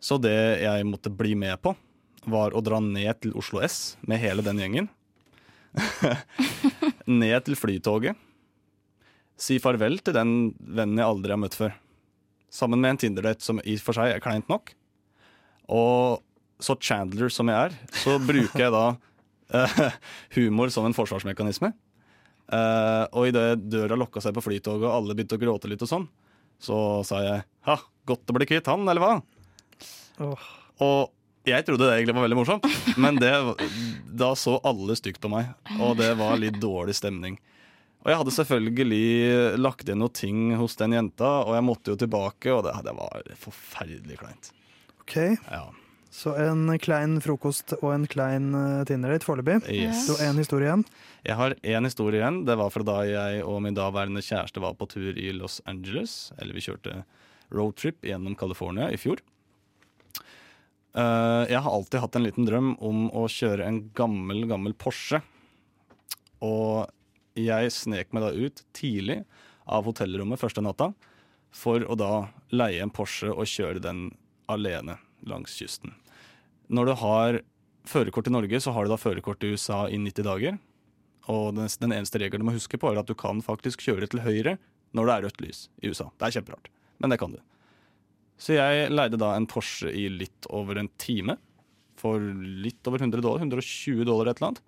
[0.00, 1.74] Så det jeg måtte bli med på,
[2.28, 4.88] var å dra ned til Oslo S med hele den gjengen.
[7.20, 8.18] ned til Flytoget.
[9.40, 11.76] Si farvel til den vennen jeg aldri har møtt før.
[12.52, 14.74] Sammen med en Tinder-date som i og for seg er kleint nok.
[15.70, 16.20] Og
[16.60, 18.86] så Chandler som jeg er, så bruker jeg da
[19.54, 19.78] uh,
[20.36, 21.72] humor som en forsvarsmekanisme.
[22.50, 25.88] Uh, og idet døra lokka seg på flytoget og alle begynte å gråte litt og
[25.92, 26.08] sånn,
[26.60, 27.76] så sa jeg ha,
[28.10, 29.12] godt å bli kvitt han, eller hva?
[30.82, 31.14] Og
[31.48, 32.66] jeg trodde det egentlig var veldig morsomt,
[33.00, 33.32] men det,
[34.20, 37.38] da så alle stygt på meg, og det var litt dårlig stemning.
[38.00, 42.00] Og jeg hadde selvfølgelig lagt igjen noen ting hos den jenta, og jeg måtte jo
[42.00, 44.52] tilbake, og det, det var forferdelig kleint.
[45.02, 45.16] Ok,
[46.10, 49.60] Så en klein frokost og en klein uh, Tinder-date foreløpig.
[49.68, 50.06] Yes.
[50.08, 50.84] Så en historie igjen.
[51.26, 52.40] Jeg har én historie igjen.
[52.48, 56.32] Det var fra da jeg og min daværende kjæreste var på tur i Los Angeles.
[56.40, 57.02] Eller vi kjørte
[57.54, 59.22] roadtrip gjennom California i fjor.
[60.90, 65.20] Eh, jeg har alltid hatt en liten drøm om å kjøre en gammel, gammel Porsche.
[66.42, 66.90] Og
[67.38, 69.20] jeg snek meg da ut tidlig
[69.70, 70.90] av hotellrommet første natta
[71.54, 74.08] for å da leie en Porsche og kjøre den
[74.50, 75.94] alene langs kysten.
[76.70, 77.40] Når du har
[77.90, 80.58] førerkort i Norge, så har du da førerkort i USA i 90 dager.
[81.30, 84.08] Og den, den eneste regelen du må huske på, er at du kan faktisk kjøre
[84.10, 84.56] til høyre
[84.96, 86.08] når det er rødt lys i USA.
[86.18, 87.38] Det er kjemperart, men det kan du.
[88.40, 91.36] Så jeg leide da en Porsche i litt over en time.
[92.00, 93.42] For litt over 100 dollar.
[93.44, 94.62] 120 dollar et eller annet.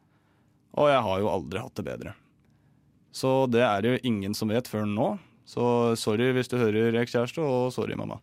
[0.77, 2.13] Og jeg har jo aldri hatt det bedre.
[3.13, 5.15] Så det er det jo ingen som vet før nå.
[5.49, 5.65] Så
[6.01, 8.21] sorry hvis du hører ekskjæreste, og sorry, mamma.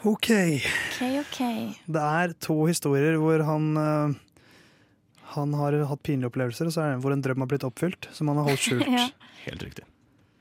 [0.00, 0.30] OK.
[0.32, 1.56] okay, okay.
[1.84, 4.14] Det er to historier hvor han eh,
[5.36, 7.66] Han har hatt pinlige opplevelser, og så er det en hvor en drøm har blitt
[7.68, 8.88] oppfylt, som han har holdt skjult.
[8.96, 9.10] Ja.
[9.44, 9.84] Helt riktig.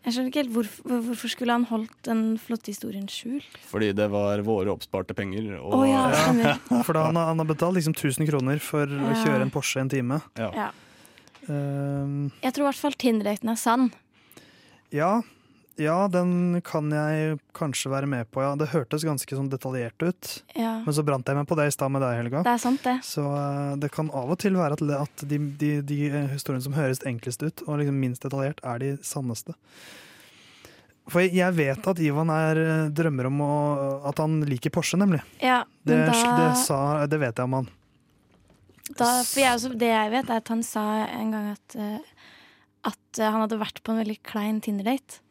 [0.06, 3.58] Jeg skjønner ikke helt hvorfor, hvorfor skulle han holdt den flotte historien skjult?
[3.68, 5.58] Fordi det var våre oppsparte penger.
[5.60, 6.62] Og Å ja, stemmer.
[6.88, 9.84] For da han, har- han har betalt liksom 1000 kroner for å kjøre en Porsche
[9.84, 10.22] en time.
[10.40, 10.70] Ja.
[11.50, 13.90] Um, Jeg tror i hvert fall Tinder-daten er sann.
[14.96, 15.20] ja,
[15.80, 18.52] ja, den kan jeg kanskje være med på, ja.
[18.60, 20.32] Det hørtes ganske sånn detaljert ut.
[20.58, 20.74] Ja.
[20.84, 22.44] Men så brant jeg meg på det i stad med deg, Helga.
[22.46, 22.98] Det er sant, det.
[23.08, 26.66] Så uh, det kan av og til være at, at de, de, de eh, historiene
[26.66, 29.56] som høres enklest ut, og liksom minst detaljert, er de sanneste.
[31.10, 33.54] For jeg vet at Ivan er, eh, drømmer om å,
[34.12, 35.24] at han liker Porsche, nemlig.
[35.42, 37.72] Ja, Det, da, det, sa, det vet jeg om han.
[38.92, 41.80] da for jeg også, Det jeg vet, er at han sa en gang at,
[42.92, 45.24] at han hadde vært på en veldig klein Tinder-date.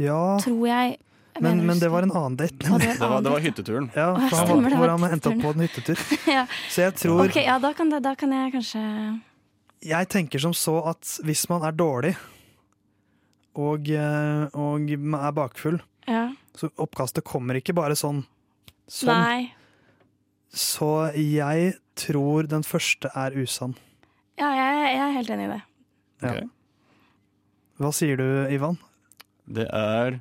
[0.00, 0.96] Ja, Tror jeg.
[0.98, 2.56] jeg men, mener men det var en annen date.
[2.58, 3.90] Det var Det var, det var hytteturen.
[3.94, 6.02] Ja, Å, for han, stemmer, det hvor var han endte opp på en hyttetur.
[6.36, 6.44] ja.
[6.70, 8.84] Så jeg tror Ok, ja, da kan, det, da kan jeg kanskje
[9.90, 12.14] Jeg tenker som så at hvis man er dårlig
[13.54, 15.76] og, eh, og er bakfull,
[16.10, 16.32] Ja.
[16.58, 18.24] så oppkastet kommer ikke bare sånn.
[18.90, 19.14] sånn.
[19.14, 19.52] Nei.
[20.50, 23.76] Så jeg tror den første er usann.
[24.38, 25.62] Ja, jeg, jeg er helt enig i det.
[26.24, 26.34] Ja.
[27.78, 28.78] Hva sier du, Ivan?
[29.44, 30.20] Det er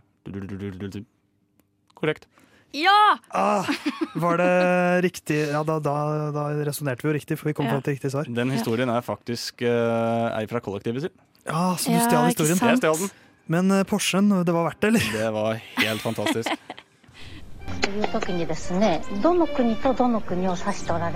[1.94, 2.28] Korrekt.
[2.74, 3.18] Ja!
[3.30, 3.68] Ah,
[4.16, 5.38] var det riktig?
[5.52, 7.76] Ja, da, da, da resonnerte vi jo riktig, for vi kom ja.
[7.76, 8.26] fram til riktig svar.
[8.26, 11.16] Den historien er faktisk uh, ei fra kollektivet sitt.
[11.46, 12.58] Ja, så du ja, stjal historien.
[12.58, 13.12] Jeg stjal den.
[13.54, 15.12] Men uh, Porschen, det var verdt det, eller?
[15.14, 16.50] Det var helt fantastisk.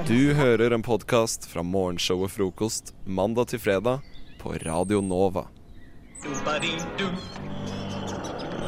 [0.07, 4.05] Du hører en podkast fra morgenshow og Frokost mandag til fredag
[4.41, 5.47] på Radio Nova.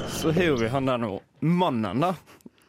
[0.10, 2.16] Så har jo vi han der nå, mannen da,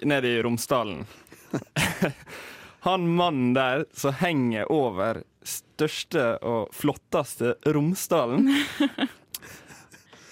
[0.02, 1.04] nede i Romsdalen.
[2.80, 8.50] han mannen der som henger over største og flotteste Romsdalen.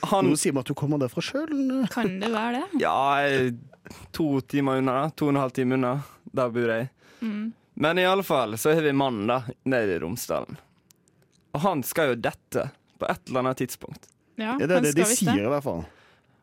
[0.00, 1.50] Han, Nå sier man at du kommer derfra sjøl.
[1.90, 2.80] Kan det være det?
[2.84, 3.26] ja,
[4.14, 5.96] to timer unna, to og en halv time unna.
[6.30, 6.88] Der bor jeg.
[7.20, 7.50] Mm.
[7.82, 10.56] Men i alle fall så har vi mannen da, nede i Romsdalen.
[11.56, 14.10] Og han skal jo dette på et eller annet tidspunkt.
[14.38, 15.86] Ja, det er han det de sier, i hvert fall.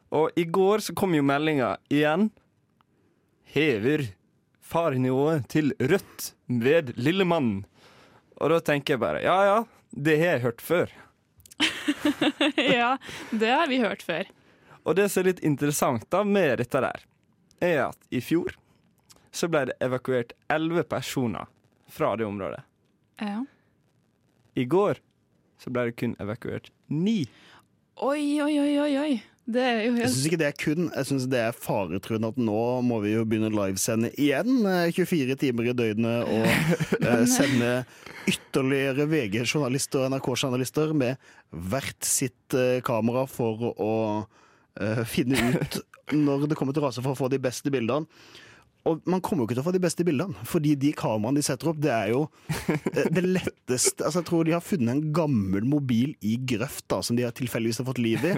[0.09, 2.29] Og i går så kom jo meldinga igjen.
[3.55, 4.07] Hever
[4.65, 7.63] farenivået til rødt ved Lillemannen.
[8.41, 9.57] Og da tenker jeg bare ja ja,
[9.89, 10.91] det har jeg hørt før.
[12.79, 12.97] ja,
[13.31, 14.27] det har vi hørt før.
[14.83, 17.05] Og det som er litt interessant da med dette der,
[17.63, 18.57] er at i fjor
[19.35, 21.47] så ble det evakuert elleve personer
[21.91, 22.61] fra det området.
[23.19, 23.43] Ja.
[24.55, 24.99] I går
[25.59, 27.23] så ble det kun evakuert ni.
[28.03, 28.93] Oi, oi, oi, oi,
[29.61, 32.39] er jo Jeg helt syns ikke det er kun, jeg synes det er faretruende at
[32.41, 34.63] nå må vi jo begynne å livesende igjen.
[34.65, 36.47] eh, 24 timer i døgnet og
[37.11, 37.73] eh, sende
[38.31, 41.21] ytterligere VG-journalister og NRK-journalister med
[41.53, 43.93] hvert sitt eh, kamera for å
[44.81, 45.79] eh, finne ut
[46.25, 48.09] når det kommer til rase for å få de beste bildene.
[48.85, 51.45] Og man kommer jo ikke til å få de beste bildene, fordi de kameraene de
[51.45, 52.25] setter opp, det er jo
[52.93, 56.99] eh, det letteste Altså, jeg tror de har funnet en gammel mobil i grøft da,
[57.05, 58.35] som de har tilfeldigvis har fått liv i.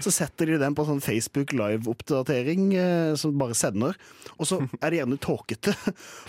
[0.00, 3.98] Så setter de den på sånn Facebook live-oppdatering eh, som bare sender,
[4.38, 5.76] og så er det gjerne tåkete.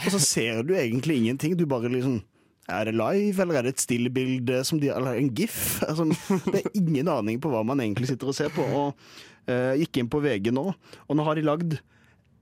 [0.02, 1.56] Og så ser du egentlig ingenting.
[1.56, 2.20] Du bare liksom
[2.72, 5.82] er det live, eller er det et stillbilde de, eller en gif?
[5.88, 6.06] Altså,
[6.52, 8.68] det er ingen aning på hva man egentlig sitter og ser på.
[8.68, 11.80] Og eh, gikk inn på VG nå, og nå har de lagd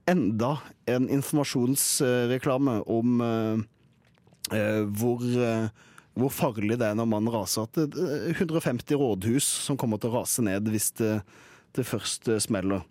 [0.08, 3.58] enda en informasjonsreklame om eh,
[4.58, 5.68] eh, hvor, eh,
[6.18, 7.68] hvor farlig det er når man raser.
[7.68, 11.20] At det er 150 rådhus som kommer til å rase ned hvis det,
[11.76, 12.86] det først smeller.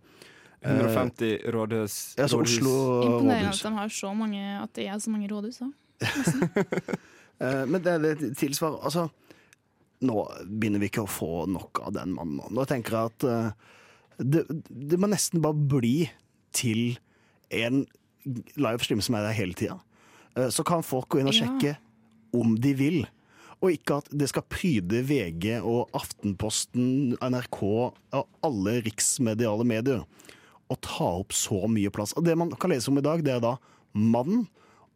[0.59, 1.97] 150 rådhus.
[2.17, 2.57] Ja, altså rådhus.
[2.59, 2.73] Oslo
[3.05, 3.61] imponerende rådhus.
[3.63, 5.61] at de har så mange At det er så mange rådhus.
[5.63, 5.69] Da.
[7.39, 9.05] Eh, Men det er det tilsvarer Altså,
[10.03, 12.41] nå begynner vi ikke å få nok av den mannen.
[12.51, 12.65] nå.
[12.67, 13.55] Tenker jeg at
[14.19, 16.09] det, det må nesten bare bli
[16.53, 16.97] til
[17.51, 17.85] en
[18.59, 19.79] livestream som er der hele tida.
[20.37, 21.45] Eh, Så kan folk gå inn og Ja.
[21.45, 21.77] sjekke
[22.33, 23.07] om de vil.
[23.61, 27.63] Og ikke at det skal pryde VG og Aftenposten, NRK
[28.13, 30.05] og alle riksmediale medier.
[30.69, 32.13] Og ta opp så mye plass.
[32.15, 33.57] Og det man kan lese om i dag, det er da
[33.93, 34.47] mannen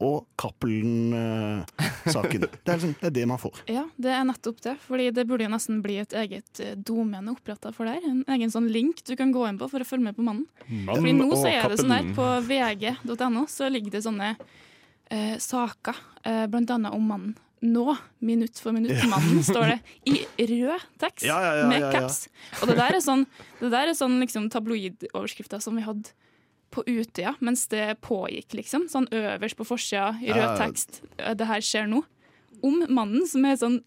[0.02, 2.42] og Cappelen-saken.
[2.42, 3.62] det, liksom, det er det man får.
[3.72, 4.76] Ja, det er nettopp det.
[4.88, 8.06] Fordi det burde jo nesten bli et eget eh, domene oppretta for det her.
[8.10, 10.48] En egen sånn link du kan gå inn på for å følge med på mannen.
[10.68, 15.36] Mann Fordi nå så er det sånn her, på vg.no så ligger det sånne eh,
[15.44, 17.34] saker, eh, blant annet om mannen.
[17.64, 17.86] Nå,
[18.20, 19.06] minutt for minutt, Ja.
[19.08, 19.78] mannen, står det
[20.44, 22.02] i rød tekst Ja, ja, ja, med ja, ja.
[22.02, 22.26] caps.
[22.60, 23.24] Og det der er sånn,
[23.62, 26.12] det der er sånn liksom tabloidoverskrifter som vi hadde
[26.74, 28.88] på Utøya mens det pågikk, liksom.
[28.92, 31.02] Sånn øverst på forsida i rød tekst.
[31.20, 32.02] eh, Det her skjer nå.
[32.64, 33.80] Om mannen som er sånn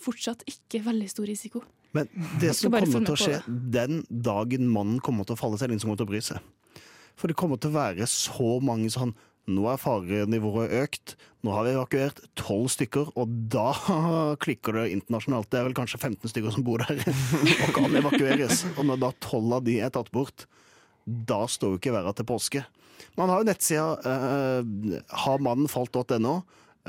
[0.00, 1.62] fortsatt ikke veldig stor risiko.
[1.92, 2.06] Men
[2.40, 3.40] det som kommer til å skje
[3.74, 6.12] den dagen mannen kommer til å falle, så er det ingen som kommer til å
[6.12, 6.84] bry seg.
[7.18, 9.16] For det kommer til å være så mange sånn
[9.50, 11.14] Nå er farenivået økt.
[11.42, 13.72] Nå har vi evakuert tolv stykker, og da
[14.44, 15.48] klikker det internasjonalt.
[15.50, 17.00] Det er vel kanskje 15 stykker som bor der
[17.64, 18.60] og kan evakueres.
[18.76, 20.44] Og når da tolv av de er tatt bort,
[21.28, 22.62] da står jo ikke verden til påske.
[23.18, 24.62] Man har jo nettsida uh,
[25.26, 26.40] harmannenfalt.no.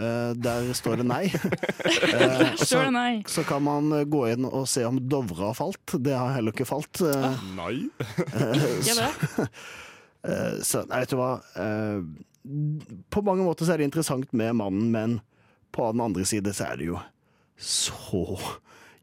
[0.01, 1.25] Eh, der står det nei.
[1.31, 3.23] Eh, så- Står det nei.
[3.27, 5.95] Så kan man eh, gå inn og se om Dovre har falt.
[5.99, 7.01] Det har heller ikke falt.
[7.03, 7.89] Eh, Nei.
[8.31, 9.09] eh, så,
[10.31, 11.31] eh, så nei, vet du hva.
[11.59, 11.99] Eh,
[13.11, 15.17] På mange måter så er det interessant med mannen, men
[15.75, 17.01] på den andre side så er det jo
[17.61, 18.23] så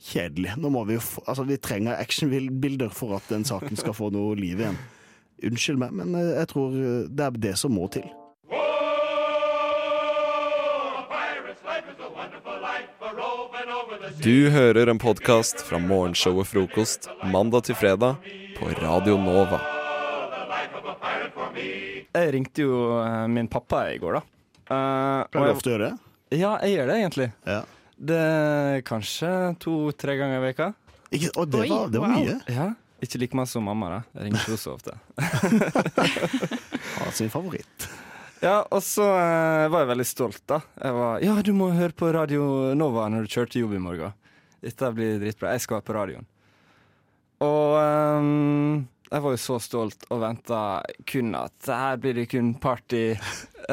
[0.09, 0.57] kjedelig.
[0.59, 4.09] Nå må vi jo få, altså Vi trenger actionbilder for at den saken skal få
[4.14, 4.81] noe liv igjen.
[5.43, 8.09] Unnskyld meg, men eh, jeg tror eh, det er det som må til.
[14.22, 18.18] Du hører en podkast fra morgenshow og Frokost mandag til fredag
[18.59, 19.59] på Radio Nova.
[22.14, 24.22] Jeg ringte jo eh, min pappa i går, da.
[24.68, 26.39] Uh, Pleier du ofte å gjøre det?
[26.39, 27.28] Ja, jeg gjør det egentlig.
[28.11, 29.30] Det er kanskje
[29.62, 30.70] to-tre ganger i veka.
[31.14, 32.36] Ikke, og det var- det var mye.
[32.53, 32.68] Ja,
[33.05, 33.88] Ikke like mye som mamma.
[33.88, 34.96] da Jeg ringer ikke så ofte.
[36.99, 37.88] Har sin favoritt.
[38.42, 40.61] Ja, og så eh, var jeg veldig stolt, da.
[40.78, 43.82] Jeg var Ja, du må høre på Radio Nova når du kjører til jobb i
[43.82, 44.14] morgen.
[44.62, 45.55] Dette blir dritbra.
[45.55, 46.26] Jeg skal være på radioen.
[47.46, 50.62] Og ehm, jeg var jo så stolt og venta
[51.07, 53.12] kun at her blir det kun party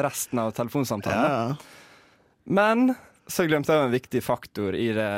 [0.06, 1.26] resten av telefonsamtalen.
[1.26, 1.56] Ja, ja.
[2.46, 2.92] Men
[3.26, 5.10] så glemte jeg en viktig faktor i det,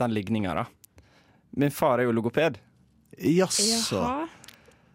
[0.00, 0.66] den ligninga, da.
[1.56, 2.60] Min far er jo logoped.
[3.18, 4.02] Jaså.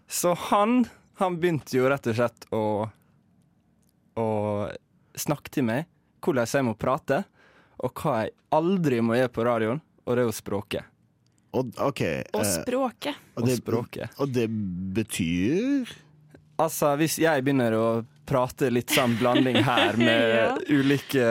[0.08, 0.86] Så han,
[1.20, 2.64] han begynte jo rett og slett å
[4.18, 4.28] å
[5.18, 5.86] snakke til meg
[6.26, 7.22] hvordan jeg må prate,
[7.78, 10.88] og hva jeg aldri må gjøre på radioen, og det er jo språket.
[11.58, 13.20] Og, okay, Og eh, språket.
[13.38, 14.18] og Og det, språket.
[14.20, 14.48] og det
[14.98, 15.94] betyr
[16.60, 17.86] Altså, hvis jeg begynner å
[18.28, 20.48] prate litt sånn blanding her med Ja.
[20.74, 21.28] ulike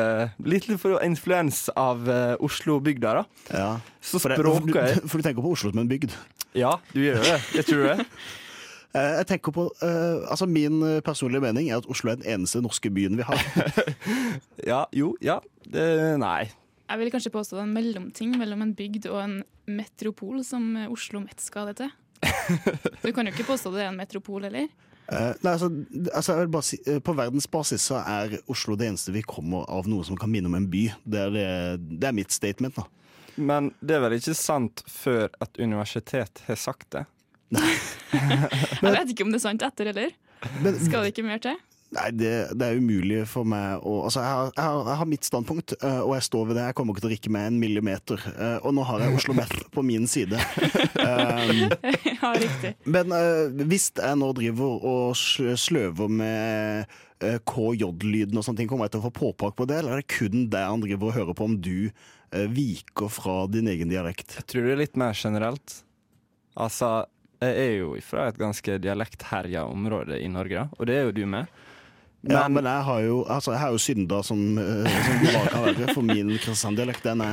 [0.47, 3.24] Litt for influens av uh, Oslo-bygda, da.
[3.51, 3.68] Ja.
[4.01, 6.14] Så språket for du tenker på Oslo som en bygd?
[6.57, 7.38] Ja, du gjør det.
[7.59, 8.07] Jeg tror det.
[8.96, 12.30] Eh, Jeg tenker på, uh, altså Min eh, personlige mening er at Oslo er den
[12.32, 13.42] eneste norske byen vi har.
[14.70, 15.34] Ja, jo, ja.
[15.66, 15.84] Det,
[16.22, 16.46] nei.
[16.86, 19.36] Jeg vil kanskje påstå det er en mellomting mellom en bygd og en
[19.68, 21.92] metropol, som Oslo Met skal det til.
[23.04, 24.70] Du kan jo ikke påstå det er en metropol, eller?
[25.12, 25.68] Uh, nei, altså,
[26.14, 29.68] altså jeg vil bare si, uh, På verdensbasis så er Oslo det eneste vi kommer
[29.68, 30.86] av noe som kan minne om en by.
[31.04, 32.80] Det er, det, det er mitt statement.
[32.80, 32.88] da
[33.37, 37.05] Men det er vel ikke sant før et universitet har sagt det?
[37.57, 40.12] Jeg vet ikke om det er sant etter, eller?
[40.82, 41.57] Skal det ikke mer til?
[41.95, 45.09] Nei, det, det er umulig for meg å Altså, jeg har, jeg har, jeg har
[45.09, 46.64] mitt standpunkt, eh, og jeg står ved det.
[46.66, 48.24] Jeg kommer ikke til å rikke meg en millimeter.
[48.34, 50.41] eh, Og nå har jeg Oslo Met på min side.
[51.07, 51.61] Um,
[52.16, 52.72] Ja, riktig.
[52.89, 55.14] Men uh, hvis jeg nå driver og
[55.61, 56.91] sløver med
[57.47, 60.11] KJ-lyden og sånne ting, kommer jeg til å få påpakk på det, eller er det
[60.16, 61.91] kun det han driver og hører på om du
[62.53, 64.37] viker fra din egen dialekt?
[64.39, 65.78] Jeg tror det er litt mer generelt.
[66.57, 67.07] Altså,
[67.43, 71.24] jeg er jo fra et ganske dialektherja område i Norge, og det er jo du
[71.28, 71.51] med.
[72.26, 75.66] ja, men jeg har jo, altså, jeg har jo synda som, eh, som bare kan
[75.68, 77.05] være, for min Kristiansand-dialekt.
[77.05, 77.24] Den,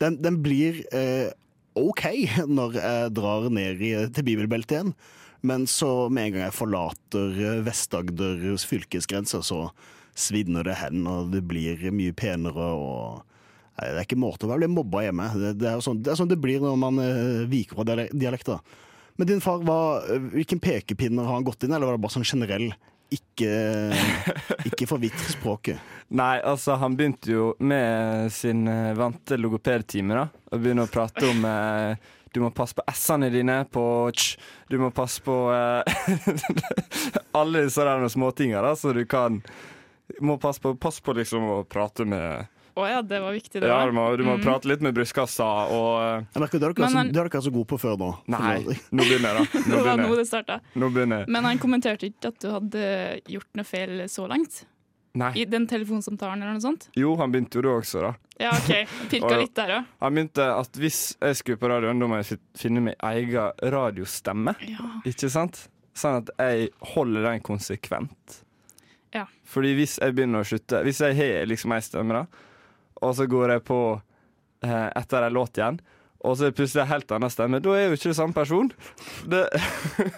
[0.00, 1.32] den, den blir eh,
[1.78, 2.06] OK
[2.48, 4.94] når jeg drar ned i, til bibelbeltet igjen.
[5.42, 9.66] Men så med en gang jeg forlater eh, Vest-Agders fylkesgrense, så
[10.14, 12.72] svinner det hen, og det blir mye penere.
[12.72, 13.31] og
[13.78, 15.28] Nei, Det er ikke måte å bli mobba hjemme.
[15.38, 18.12] Det, det, er sånn, det er sånn det blir når man uh, viker fra dialek-
[18.12, 18.60] dialekter.
[19.16, 22.26] Men din far, var, hvilken pekepinner har han gått inn, eller var det bare sånn
[22.28, 22.70] generell
[23.12, 23.50] ikke,
[24.70, 25.92] ikke forvitre språket?
[26.16, 30.26] Nei, altså han begynte jo med sin eh, vante logopedtime, da.
[30.52, 33.84] Og begynner å prate om eh, du må passe på s-ene dine på
[34.16, 34.38] ch,
[34.72, 36.64] du må passe på eh,
[37.38, 37.84] Alle disse
[38.16, 39.40] småtinger, da, så du kan
[40.20, 43.68] må passe på, pass på liksom å prate med Å ja, det var viktig, det
[43.68, 44.42] Ja, du må, du må Mm.
[44.46, 47.28] prate litt med brystkassa og eh, Jeg merker, Det har dere, så, han- det har
[47.28, 48.10] dere så gode på før nå.
[48.32, 48.58] Nei,
[48.92, 49.60] nå begynner jeg, da.
[49.60, 50.60] Det Nå var begynner nå det starta.
[50.80, 51.26] Nå begynner.
[51.28, 52.84] Men han kommenterte ikke at du hadde
[53.28, 54.62] gjort noe feil så langt?
[55.14, 55.28] Nei.
[55.36, 56.86] I den telefonsamtalen eller noe sånt?
[56.96, 58.14] Jo, han begynte jo da også, da.
[58.40, 58.88] Ja, OK.
[59.12, 59.90] Pirka litt der òg.
[60.00, 64.54] Han begynte at hvis jeg skulle på radioen, da må jeg finne min egen radiostemme.
[65.04, 65.66] Ikke sant?
[65.92, 68.38] Sånn at jeg holder den konsekvent.
[69.12, 69.26] Ja.
[69.44, 72.24] Fordi hvis jeg begynner å slutte Hvis jeg har liksom ei stemme, da,
[73.02, 73.80] og så går jeg på
[74.64, 75.80] eh, etter ei låt igjen,
[76.22, 78.70] og så er det plutselig en helt annen stemme, da er jo ikke samme person.
[79.26, 79.42] Det,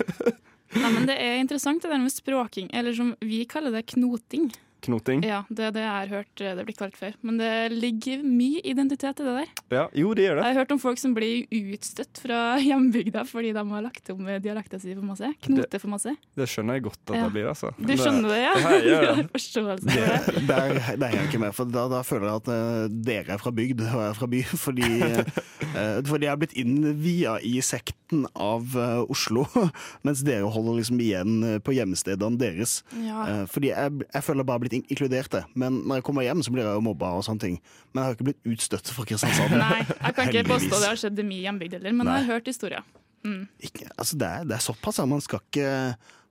[0.83, 4.51] Nei, men det er interessant det der med språking, eller som vi kaller det knoting.
[4.87, 5.23] Knoting.
[5.27, 7.15] Ja, det er det jeg hørt eh, det blir kalt før.
[7.27, 9.51] Men det ligger mye identitet i det der.
[9.75, 10.45] Ja, jo, det gjør det.
[10.45, 14.25] Jeg har hørt om folk som blir utstøtt fra hjembygda fordi de har lagt om
[14.45, 15.31] dialekta si for masse.
[15.49, 16.15] Knoter for masse.
[16.37, 17.25] Det skjønner jeg godt at Ja.
[17.25, 17.73] det blir, altså.
[17.79, 18.55] Du skjønner det, ja?
[18.65, 19.15] Ja, jeg det.
[19.19, 20.39] har forståelse for det.
[20.39, 23.35] Det, der, der er jeg ikke med, for da, da føler jeg at uh, dere
[23.37, 24.43] er fra bygd og jeg er fra by.
[24.65, 24.89] Fordi,
[25.75, 29.45] uh, fordi jeg er blitt innvia i sekten av uh, Oslo,
[30.07, 32.79] mens dere holder liksom igjen eh, på hjemstedene deres.
[33.03, 33.25] Ja.
[33.29, 35.45] Eh, fordi jeg, jeg føler bare blitt in inkludert det.
[35.55, 37.57] Men når jeg kommer hjem, så blir jeg jo mobba og sånne ting.
[37.93, 39.57] Men jeg har ikke blitt utstøtt fra Kristiansand.
[39.65, 42.19] Nei, jeg kan ikke påstå det har skjedd i min hjembygd heller, men Nei.
[42.19, 42.93] jeg har hørt historier.
[43.25, 43.47] Mm.
[43.65, 45.09] Ikke, altså det, er, det er såpass, ja.
[45.09, 45.71] Man skal ikke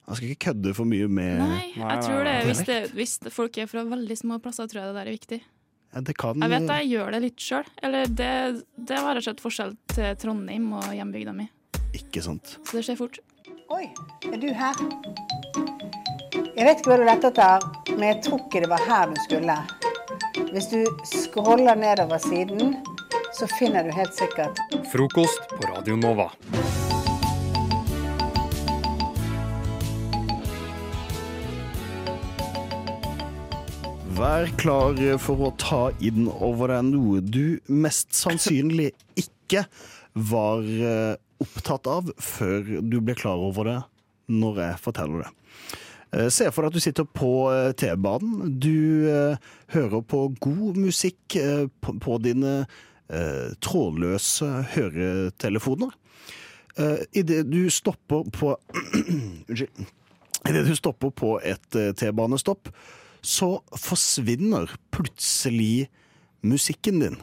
[0.03, 3.57] man skal ikke kødde for mye med Nei, jeg tror det, hvis, det, hvis folk
[3.57, 5.39] er fra veldig små plasser, tror jeg det der er viktig.
[5.93, 7.67] Ja, det kan Jeg vet jeg gjør det litt sjøl.
[7.85, 8.31] Eller det,
[8.75, 11.47] det har jeg sett forskjell til Trondheim og hjembygda mi.
[11.93, 12.57] Ikke sant.
[12.65, 13.21] Så det skjer fort.
[13.73, 13.85] Oi,
[14.27, 15.61] er du her?
[16.53, 17.63] Jeg vet ikke hva du lette etter,
[17.95, 19.53] men jeg tror ikke det var her du skulle.
[20.53, 22.75] Hvis du scroller nedover siden,
[23.33, 26.27] så finner du helt sikkert Frokost på Radio Nova.
[34.13, 39.65] Vær klar for å ta inn over deg noe du mest sannsynlig ikke
[40.13, 43.79] var eh, opptatt av før du ble klar over det
[44.29, 45.33] når jeg forteller det.
[46.13, 48.55] Eh, Se for deg at du sitter på eh, T-banen.
[48.61, 51.37] Du eh, hører på god musikk
[51.81, 52.63] på, dine
[53.61, 55.91] trådløse høretelefoner.
[57.13, 58.53] Idet du stopper på
[59.51, 59.83] Unnskyld.
[60.49, 62.71] Idet du stopper på et T-banestopp,
[63.21, 65.91] så forsvinner plutselig
[66.41, 67.19] musikken din.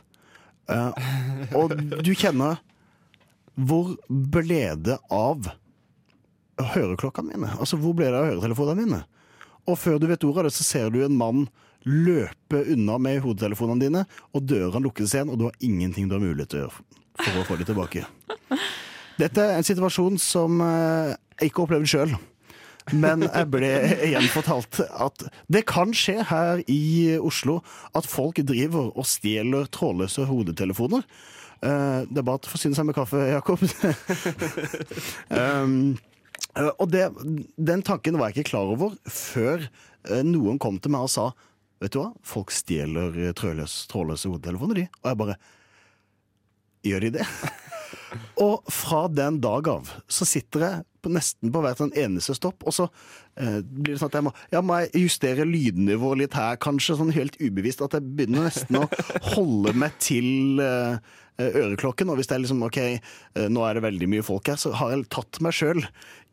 [1.57, 1.74] Og
[2.05, 2.61] du kjenner
[3.57, 5.51] Hvor ble det av
[6.75, 7.51] høreklokkene mine?
[7.59, 9.03] Altså, hvor ble det av høretelefonene mine?
[9.69, 11.47] Og før du vet ordet av det, så ser du en mann
[11.89, 14.05] løpe unna med hodetelefonene dine,
[14.37, 16.83] og døra lukkes igjen, og du har ingenting du har mulighet til å gjøre
[17.21, 18.05] for å få dem tilbake.
[19.21, 22.15] Dette er en situasjon som eh, jeg ikke opplevde sjøl.
[22.97, 23.69] Men jeg ble
[24.09, 27.59] igjen fortalt at det kan skje her i Oslo
[27.97, 31.05] at folk driver og stjeler trådløse hodetelefoner.
[31.61, 33.61] Eh, Det er bare å forsyne seg med kaffe, Jakob.
[35.41, 35.77] um,
[36.80, 37.07] Og det,
[37.57, 39.62] den tanken var jeg ikke klar over før
[40.09, 41.30] eh, noen kom til meg og sa
[41.80, 44.86] Vet du hva, folk stjeler eh, trådløse, trådløse hodetelefoner, de.
[45.01, 45.41] Og jeg bare
[46.84, 47.26] Gjør de det?
[48.47, 52.74] og fra den dag av så sitter jeg på, nesten på hvert eneste stopp, og
[52.76, 52.86] så
[53.41, 56.97] eh, blir det sånn at jeg må, ja, må jeg justere lydnivået litt her, kanskje,
[56.99, 57.84] sånn helt ubevisst.
[57.84, 58.86] At jeg begynner nesten å
[59.34, 60.97] holde meg til eh,
[61.41, 62.12] øreklokken.
[62.12, 64.74] Og hvis det er liksom OK, eh, nå er det veldig mye folk her, så
[64.80, 65.84] har jeg tatt meg sjøl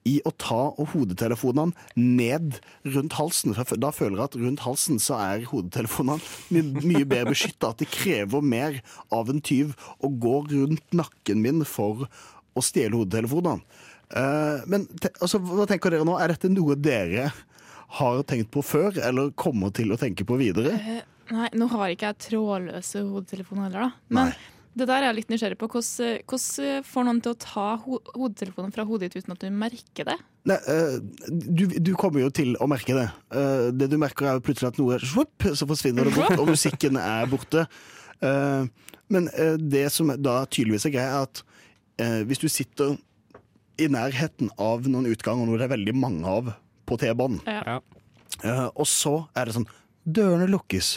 [0.07, 3.55] i å ta hodetelefonene ned rundt halsen.
[3.57, 7.73] For da føler jeg at rundt halsen så er hodetelefonene my mye bedre beskytta.
[7.73, 8.79] At det krever mer
[9.13, 12.07] av en tyv å gå rundt nakken min for
[12.57, 13.61] å stjele hodetelefonene.
[14.07, 14.87] Eh, men
[15.19, 16.15] altså, hva tenker dere nå?
[16.21, 17.29] Er dette noe dere
[17.97, 20.75] har tenkt på før, eller kommer til å tenke på videre?
[20.79, 24.05] Eh, Nei, nå har ikke jeg trådløse hodetelefoner heller, da.
[24.15, 24.29] Men
[24.77, 25.67] det der er jeg litt nysgjerrig på.
[25.73, 29.49] Hvordan, hvordan får noen til å ta ho hodetelefonen fra hodet ditt uten at du
[29.53, 30.17] merker det?
[30.47, 30.97] Nei, eh,
[31.27, 33.07] du, du kommer jo til å merke det.
[33.35, 36.51] Eh, det du merker er jo plutselig at noe svupp, så forsvinner det bort, og
[36.53, 37.65] musikken er borte.
[38.21, 38.69] Eh,
[39.13, 41.43] men eh, det som da tydeligvis er greia, er at
[42.03, 42.95] eh, hvis du sitter
[43.81, 46.53] i nærheten av noen utganger noe det er veldig mange av
[46.87, 47.79] på T-banen, Ja.
[48.43, 49.67] eh, og så er det sånn
[50.07, 50.95] Dørene lukkes.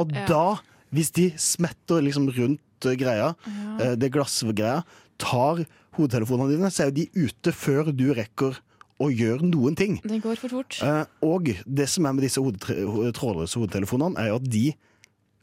[0.00, 0.24] Og Ja.
[0.26, 0.44] da,
[0.90, 3.78] hvis de smetter liksom rundt eh, greia, Ja.
[3.80, 4.84] eh, det glassgreia,
[5.18, 5.64] tar
[5.96, 8.56] hodetelefonene dine, så er jo de ute før du rekker
[9.00, 10.00] å gjøre noen ting.
[10.04, 10.78] Det går for fort.
[10.82, 14.74] Eh, og det som er med disse trådløse hodetelefonene, er jo at de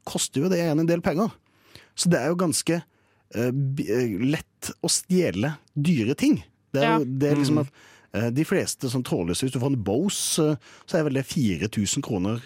[0.05, 1.31] koster jo det igjen en del penger.
[1.95, 2.83] Så det er jo ganske
[3.35, 6.43] eh, lett å stjele dyre ting.
[6.73, 6.97] Det er, Ja.
[6.99, 7.65] jo, det er liksom Mm.
[7.67, 7.71] at
[8.13, 10.57] eh, de fleste sånn trådløse, hvis du får en Bose,
[10.87, 12.39] så er vel det 4000 kroner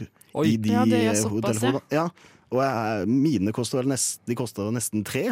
[0.44, 1.82] i de Ja, det er såpass, hodetelefonene.
[1.92, 2.10] Ja.
[2.52, 5.28] Og jeg, mine koster vel nest, de koster nesten tre.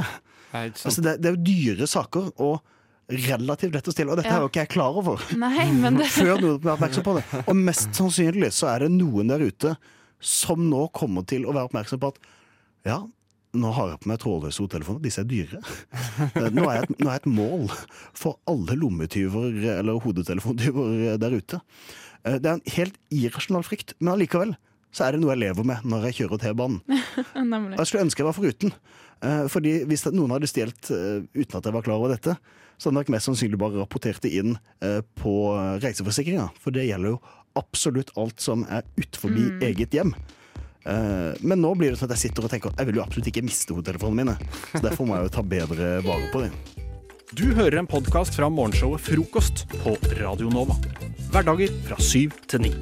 [0.54, 2.62] Altså det, det er jo dyre saker, og
[3.10, 4.38] relativt lett å stille, Og dette Ja.
[4.38, 5.22] er jo ikke jeg klar over.
[5.38, 7.24] Nei, men det Før noen ble oppmerksom på det.
[7.50, 9.76] Og mest sannsynlig så er det noen der ute
[10.22, 12.20] som nå kommer til å være oppmerksom på at
[12.86, 13.00] ja,
[13.58, 15.60] nå har jeg på meg trådløse hodetelefoner, disse er dyre.
[16.38, 17.64] Eh, Nå er, jeg et, nå er jeg et mål
[18.14, 21.60] for alle lommetyver eller hodetelefontyver der ute.
[22.24, 24.54] Eh, Det er en helt irrasjonal frykt, men allikevel
[24.92, 26.80] så er det noe jeg lever med når jeg kjører T-banen.
[27.80, 28.72] Jeg skulle ønske jeg var foruten.
[29.22, 32.34] Eh, fordi hvis noen hadde stjålet eh, uten at jeg var klar over dette,
[32.80, 35.34] så hadde jeg nok mest sannsynlig bare rapportert det inn eh, på
[35.84, 36.48] reiseforsikringa.
[36.64, 37.20] For det gjelder jo
[37.60, 39.60] absolutt alt som er utenfor Mm.
[39.68, 40.14] eget hjem.
[40.88, 43.28] Eh, men nå blir det sånn at jeg sitter og tenker jeg vil jo absolutt
[43.34, 44.52] ikke miste hodetelefonene mine.
[44.72, 46.56] Så derfor må jeg jo ta bedre vare på dem.
[47.36, 50.80] Du hører en podkast fra morgenshowet Frokost på Radio Nova.
[51.30, 52.74] Hverdager fra syv til ni.